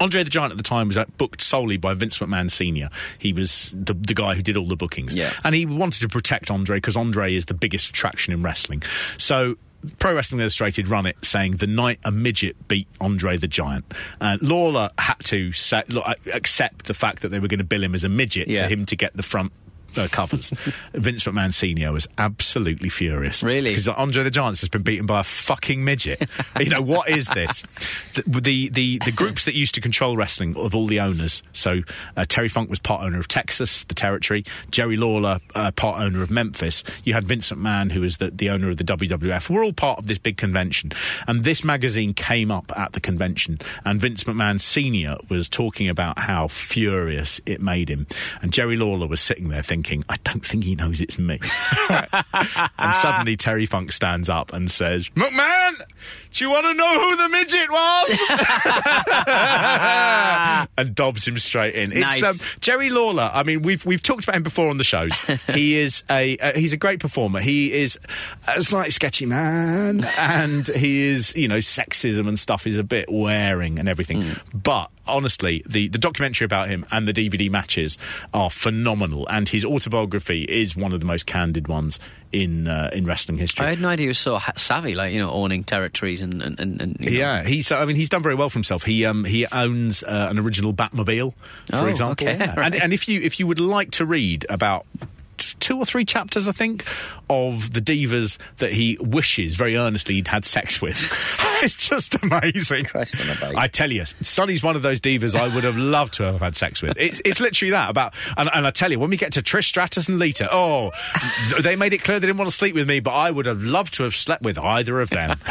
Andre 0.00 0.24
the 0.24 0.30
Giant 0.30 0.50
at 0.50 0.56
the 0.56 0.62
time 0.62 0.88
was 0.88 0.98
booked 1.16 1.40
solely 1.40 1.76
by 1.76 1.94
Vince 1.94 2.18
McMahon 2.18 2.50
Sr. 2.50 2.90
He 3.18 3.32
was 3.32 3.70
the, 3.74 3.94
the 3.94 4.14
guy 4.14 4.34
who 4.34 4.42
did 4.42 4.56
all 4.56 4.68
the 4.68 4.76
bookings. 4.76 5.14
Yeah. 5.14 5.32
And 5.42 5.54
he 5.54 5.64
wanted 5.64 6.00
to 6.02 6.08
protect 6.08 6.50
Andre 6.50 6.76
because 6.78 6.96
Andre 6.96 7.34
is 7.34 7.46
the 7.46 7.54
biggest 7.54 7.88
attraction 7.90 8.32
in 8.32 8.42
wrestling. 8.42 8.82
So. 9.18 9.56
Pro 9.98 10.14
Wrestling 10.14 10.40
Illustrated 10.40 10.88
run 10.88 11.06
it 11.06 11.16
saying 11.22 11.56
the 11.56 11.66
night 11.66 11.98
a 12.04 12.10
midget 12.10 12.68
beat 12.68 12.88
Andre 13.00 13.36
the 13.36 13.48
Giant. 13.48 13.92
Uh, 14.20 14.38
Lawler 14.40 14.90
had 14.98 15.16
to 15.24 15.52
say, 15.52 15.82
look, 15.88 16.04
accept 16.32 16.86
the 16.86 16.94
fact 16.94 17.22
that 17.22 17.28
they 17.28 17.38
were 17.38 17.48
going 17.48 17.58
to 17.58 17.64
bill 17.64 17.82
him 17.82 17.94
as 17.94 18.04
a 18.04 18.08
midget 18.08 18.48
Yeah. 18.48 18.62
for 18.64 18.68
him 18.68 18.86
to 18.86 18.96
get 18.96 19.16
the 19.16 19.22
front 19.22 19.52
uh, 19.96 20.08
covers. 20.10 20.50
Vince 20.94 21.24
McMahon 21.24 21.52
Senior 21.52 21.92
was 21.92 22.06
absolutely 22.18 22.88
furious. 22.88 23.42
Really? 23.42 23.70
Because 23.70 23.88
Andre 23.88 24.22
the 24.22 24.30
Giant 24.30 24.60
has 24.60 24.68
been 24.68 24.82
beaten 24.82 25.06
by 25.06 25.20
a 25.20 25.24
fucking 25.24 25.84
midget. 25.84 26.28
you 26.60 26.70
know, 26.70 26.82
what 26.82 27.08
is 27.08 27.26
this? 27.28 27.62
The, 28.14 28.40
the, 28.40 28.68
the, 28.68 28.98
the 29.04 29.12
groups 29.12 29.44
that 29.44 29.54
used 29.54 29.74
to 29.74 29.80
control 29.80 30.16
wrestling, 30.16 30.56
of 30.56 30.74
all 30.74 30.86
the 30.86 31.00
owners, 31.00 31.42
so 31.52 31.80
uh, 32.16 32.24
Terry 32.28 32.48
Funk 32.48 32.70
was 32.70 32.78
part 32.78 33.02
owner 33.02 33.18
of 33.18 33.28
Texas, 33.28 33.84
the 33.84 33.94
territory, 33.94 34.44
Jerry 34.70 34.96
Lawler, 34.96 35.40
uh, 35.54 35.70
part 35.72 36.00
owner 36.00 36.22
of 36.22 36.30
Memphis. 36.30 36.84
You 37.04 37.14
had 37.14 37.24
Vince 37.24 37.50
McMahon, 37.50 37.92
who 37.92 38.00
was 38.00 38.18
the, 38.18 38.30
the 38.30 38.50
owner 38.50 38.70
of 38.70 38.76
the 38.76 38.84
WWF. 38.84 39.50
We're 39.50 39.64
all 39.64 39.72
part 39.72 39.98
of 39.98 40.06
this 40.06 40.18
big 40.18 40.36
convention. 40.36 40.92
And 41.26 41.44
this 41.44 41.64
magazine 41.64 42.14
came 42.14 42.50
up 42.50 42.72
at 42.76 42.92
the 42.92 43.00
convention, 43.00 43.58
and 43.84 44.00
Vince 44.00 44.24
McMahon 44.24 44.60
Sr. 44.60 45.16
was 45.28 45.48
talking 45.48 45.88
about 45.88 46.18
how 46.18 46.48
furious 46.48 47.40
it 47.46 47.60
made 47.60 47.88
him. 47.88 48.06
And 48.42 48.52
Jerry 48.52 48.76
Lawler 48.76 49.06
was 49.06 49.20
sitting 49.20 49.48
there 49.48 49.62
thinking, 49.62 49.85
I 50.08 50.16
don't 50.24 50.44
think 50.44 50.64
he 50.64 50.74
knows 50.74 51.00
it's 51.00 51.18
me. 51.18 51.40
and 51.88 52.94
suddenly 52.94 53.36
Terry 53.36 53.66
Funk 53.66 53.92
stands 53.92 54.28
up 54.28 54.52
and 54.52 54.70
says, 54.70 55.08
McMahon, 55.10 55.80
do 56.32 56.44
you 56.44 56.50
want 56.50 56.66
to 56.66 56.74
know 56.74 57.00
who 57.00 57.16
the 57.16 57.28
midget 57.28 57.70
was? 57.70 58.20
and 60.76 60.94
dobs 60.94 61.26
him 61.26 61.38
straight 61.38 61.74
in. 61.74 61.90
Nice. 61.90 62.22
It's 62.22 62.22
um, 62.22 62.38
Jerry 62.60 62.90
Lawler. 62.90 63.30
I 63.32 63.42
mean, 63.42 63.62
we've 63.62 63.86
we've 63.86 64.02
talked 64.02 64.24
about 64.24 64.36
him 64.36 64.42
before 64.42 64.68
on 64.68 64.76
the 64.76 64.84
shows. 64.84 65.18
he 65.52 65.76
is 65.76 66.02
a 66.10 66.36
uh, 66.38 66.52
he's 66.52 66.72
a 66.72 66.76
great 66.76 67.00
performer. 67.00 67.40
He 67.40 67.72
is 67.72 67.98
a 68.48 68.62
slightly 68.62 68.90
sketchy 68.90 69.24
man, 69.24 70.04
and 70.18 70.66
he 70.68 71.04
is 71.04 71.34
you 71.34 71.48
know 71.48 71.58
sexism 71.58 72.28
and 72.28 72.38
stuff 72.38 72.66
is 72.66 72.78
a 72.78 72.84
bit 72.84 73.10
wearing 73.10 73.78
and 73.78 73.88
everything. 73.88 74.24
But 74.52 74.90
honestly, 75.06 75.62
the 75.66 75.88
the 75.88 75.98
documentary 75.98 76.44
about 76.44 76.68
him 76.68 76.84
and 76.90 77.06
the 77.08 77.12
DVD 77.12 77.50
matches 77.50 77.98
are 78.34 78.50
phenomenal, 78.50 79.26
and 79.28 79.48
his 79.48 79.64
autobiography 79.64 80.42
is 80.44 80.76
one 80.76 80.92
of 80.92 81.00
the 81.00 81.06
most 81.06 81.26
candid 81.26 81.68
ones 81.68 81.98
in 82.32 82.66
uh, 82.68 82.90
in 82.92 83.06
wrestling 83.06 83.38
history. 83.38 83.66
I 83.66 83.70
had 83.70 83.80
no 83.80 83.88
idea 83.88 84.04
he 84.04 84.08
was 84.08 84.18
so 84.18 84.38
savvy, 84.56 84.94
like 84.94 85.12
you 85.12 85.18
know, 85.20 85.30
owning 85.30 85.64
territories 85.64 86.22
and 86.22 86.42
and, 86.42 86.58
and, 86.60 86.80
and 86.80 86.96
you 87.00 87.10
know. 87.10 87.16
Yeah, 87.18 87.42
he's. 87.44 87.70
I 87.72 87.84
mean, 87.84 87.96
he's 87.96 88.08
done 88.08 88.22
very 88.22 88.34
well 88.34 88.50
for 88.50 88.54
himself. 88.58 88.84
He 88.84 89.04
um 89.04 89.24
he 89.24 89.46
owns 89.46 90.02
uh, 90.02 90.26
an 90.30 90.38
original 90.38 90.72
Batmobile, 90.74 91.32
for 91.70 91.76
Oh, 91.76 91.86
example. 91.86 92.26
okay, 92.28 92.36
Yeah. 92.40 92.54
right. 92.58 92.72
And 92.74 92.82
and 92.82 92.92
if 92.92 93.08
you 93.08 93.20
if 93.20 93.38
you 93.40 93.46
would 93.46 93.60
like 93.60 93.90
to 93.92 94.04
read 94.04 94.44
about 94.48 94.86
two 95.38 95.78
or 95.78 95.84
three 95.84 96.04
chapters, 96.04 96.48
I 96.48 96.52
think, 96.52 96.84
of 97.28 97.72
the 97.72 97.80
divas 97.80 98.38
that 98.58 98.72
he 98.72 98.96
wishes 99.00 99.54
very 99.54 99.76
earnestly 99.76 100.16
he'd 100.16 100.28
had 100.28 100.44
sex 100.44 100.80
with. 100.80 100.96
it's 101.62 101.88
just 101.88 102.14
amazing. 102.22 102.84
Christ 102.84 103.20
on 103.20 103.30
a 103.30 103.40
bike. 103.40 103.56
I 103.56 103.66
tell 103.68 103.90
you, 103.90 104.04
Sunny's 104.22 104.62
one 104.62 104.76
of 104.76 104.82
those 104.82 105.00
divas 105.00 105.38
I 105.38 105.52
would 105.54 105.64
have 105.64 105.76
loved 105.76 106.14
to 106.14 106.24
have 106.24 106.40
had 106.40 106.56
sex 106.56 106.82
with. 106.82 106.96
It's, 106.98 107.20
it's 107.24 107.40
literally 107.40 107.70
that 107.70 107.90
about, 107.90 108.14
and, 108.36 108.48
and 108.52 108.66
I 108.66 108.70
tell 108.70 108.90
you, 108.90 108.98
when 108.98 109.10
we 109.10 109.16
get 109.16 109.32
to 109.32 109.42
Trish 109.42 109.64
Stratus 109.64 110.08
and 110.08 110.18
Lita, 110.18 110.48
oh, 110.52 110.92
they 111.60 111.76
made 111.76 111.92
it 111.92 112.02
clear 112.02 112.20
they 112.20 112.26
didn't 112.26 112.38
want 112.38 112.50
to 112.50 112.56
sleep 112.56 112.74
with 112.74 112.88
me, 112.88 113.00
but 113.00 113.12
I 113.12 113.30
would 113.30 113.46
have 113.46 113.62
loved 113.62 113.94
to 113.94 114.04
have 114.04 114.14
slept 114.14 114.42
with 114.42 114.58
either 114.58 115.00
of 115.00 115.10
them. 115.10 115.38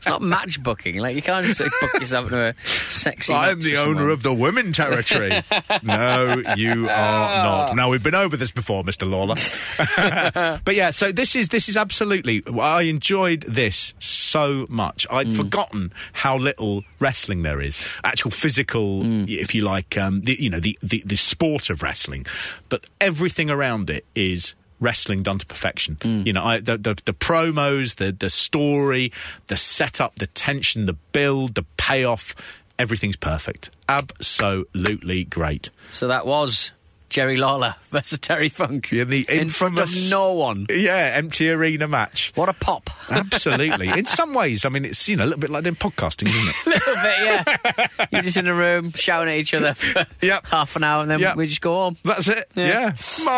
It's 0.00 0.06
not 0.06 0.22
match 0.22 0.62
booking. 0.62 0.98
Like 0.98 1.14
you 1.14 1.22
can't 1.22 1.44
just 1.44 1.60
like, 1.60 1.70
book 1.80 1.94
yourself 2.00 2.26
into 2.26 2.38
a 2.38 2.54
sexy. 2.64 3.34
I'm 3.34 3.60
the 3.60 3.76
owner 3.76 4.08
of 4.08 4.22
the 4.22 4.32
women 4.32 4.72
territory. 4.72 5.42
no, 5.82 6.42
you 6.56 6.88
are 6.88 7.44
not. 7.44 7.76
Now 7.76 7.90
we've 7.90 8.02
been 8.02 8.14
over 8.14 8.36
this 8.36 8.50
before, 8.50 8.79
Mr. 8.84 9.08
Lawler. 9.08 9.36
but 10.64 10.74
yeah, 10.74 10.90
so 10.90 11.12
this 11.12 11.36
is 11.36 11.48
this 11.48 11.68
is 11.68 11.76
absolutely. 11.76 12.42
I 12.60 12.82
enjoyed 12.82 13.42
this 13.42 13.94
so 13.98 14.66
much. 14.68 15.06
I'd 15.10 15.28
mm. 15.28 15.36
forgotten 15.36 15.92
how 16.12 16.36
little 16.36 16.84
wrestling 16.98 17.42
there 17.42 17.60
is, 17.60 17.80
actual 18.04 18.30
physical, 18.30 19.02
mm. 19.02 19.28
if 19.28 19.54
you 19.54 19.62
like, 19.62 19.96
um, 19.96 20.22
the, 20.22 20.40
you 20.40 20.50
know, 20.50 20.60
the, 20.60 20.78
the 20.82 21.02
the 21.04 21.16
sport 21.16 21.70
of 21.70 21.82
wrestling. 21.82 22.26
But 22.68 22.84
everything 23.00 23.50
around 23.50 23.90
it 23.90 24.04
is 24.14 24.54
wrestling 24.80 25.22
done 25.22 25.38
to 25.38 25.46
perfection. 25.46 25.96
Mm. 25.96 26.26
You 26.26 26.32
know, 26.32 26.44
I, 26.44 26.60
the, 26.60 26.78
the 26.78 26.96
the 27.04 27.12
promos, 27.12 27.96
the 27.96 28.12
the 28.12 28.30
story, 28.30 29.12
the 29.46 29.56
setup, 29.56 30.16
the 30.16 30.26
tension, 30.26 30.86
the 30.86 30.94
build, 30.94 31.54
the 31.54 31.64
payoff. 31.76 32.34
Everything's 32.78 33.16
perfect. 33.16 33.68
Absolutely 33.90 35.24
great. 35.24 35.68
So 35.90 36.08
that 36.08 36.24
was 36.24 36.70
Jerry 37.10 37.36
Lawler 37.36 37.74
versus 37.90 38.18
Terry 38.18 38.48
Funk. 38.48 38.90
Yeah, 38.92 39.04
the 39.04 39.26
in 39.28 39.40
infamous- 39.40 40.10
no 40.10 40.32
one. 40.32 40.66
Yeah, 40.70 41.12
empty 41.16 41.50
arena 41.50 41.86
match. 41.88 42.32
What 42.36 42.48
a 42.48 42.52
pop. 42.54 42.88
Absolutely. 43.10 43.88
In 43.88 44.06
some 44.06 44.32
ways, 44.32 44.64
I 44.64 44.68
mean, 44.70 44.84
it's 44.84 45.06
you 45.08 45.16
know 45.16 45.24
a 45.24 45.26
little 45.26 45.40
bit 45.40 45.50
like 45.50 45.64
them 45.64 45.76
podcasting, 45.76 46.28
isn't 46.28 46.48
it? 46.48 46.56
A 46.66 46.70
little 46.70 46.94
bit, 46.94 47.88
yeah. 47.98 48.06
You're 48.12 48.22
just 48.22 48.36
in 48.36 48.46
a 48.46 48.54
room 48.54 48.92
shouting 48.92 49.34
at 49.34 49.38
each 49.40 49.52
other 49.54 49.74
for 49.74 50.06
Yep. 50.22 50.46
half 50.46 50.76
an 50.76 50.84
hour, 50.84 51.02
and 51.02 51.10
then 51.10 51.18
Yep. 51.20 51.36
we 51.36 51.46
just 51.48 51.60
go 51.60 51.74
home. 51.74 51.96
That's 52.04 52.28
it. 52.28 52.48
Yeah. 52.54 52.66
Yeah. 52.66 52.94
My 53.24 53.32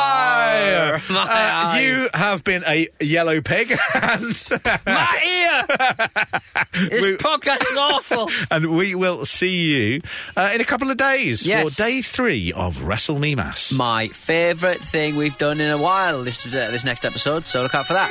eye. 0.00 1.02
My 1.10 1.20
Uh. 1.20 1.78
You 1.80 2.08
have 2.14 2.42
been 2.44 2.64
a 2.66 2.88
yellow 3.00 3.40
pig, 3.40 3.76
and 3.94 4.44
My 4.86 5.22
ear! 5.24 6.88
This 6.88 7.04
We- 7.04 7.16
podcast 7.16 7.60
is 7.70 7.76
awful. 7.76 8.30
and 8.50 8.66
we 8.76 8.94
will 8.94 9.24
see 9.24 9.48
you 9.94 10.00
uh, 10.36 10.50
in 10.54 10.60
a 10.60 10.64
couple 10.64 10.90
of 10.90 10.96
days 10.96 11.46
Yes. 11.46 11.70
for 11.70 11.76
day 11.82 12.02
three 12.02 12.52
of 12.70 12.86
Wrestle 12.86 13.18
Me 13.18 13.34
Mass. 13.34 13.72
My 13.72 14.08
favourite 14.08 14.78
thing 14.78 15.16
we've 15.16 15.36
done 15.36 15.60
in 15.60 15.70
a 15.70 15.78
while. 15.78 16.22
This 16.22 16.46
uh, 16.46 16.70
this 16.70 16.84
next 16.84 17.04
episode, 17.04 17.44
so 17.44 17.62
look 17.62 17.74
out 17.74 17.86
for 17.86 17.94
that. 17.94 18.10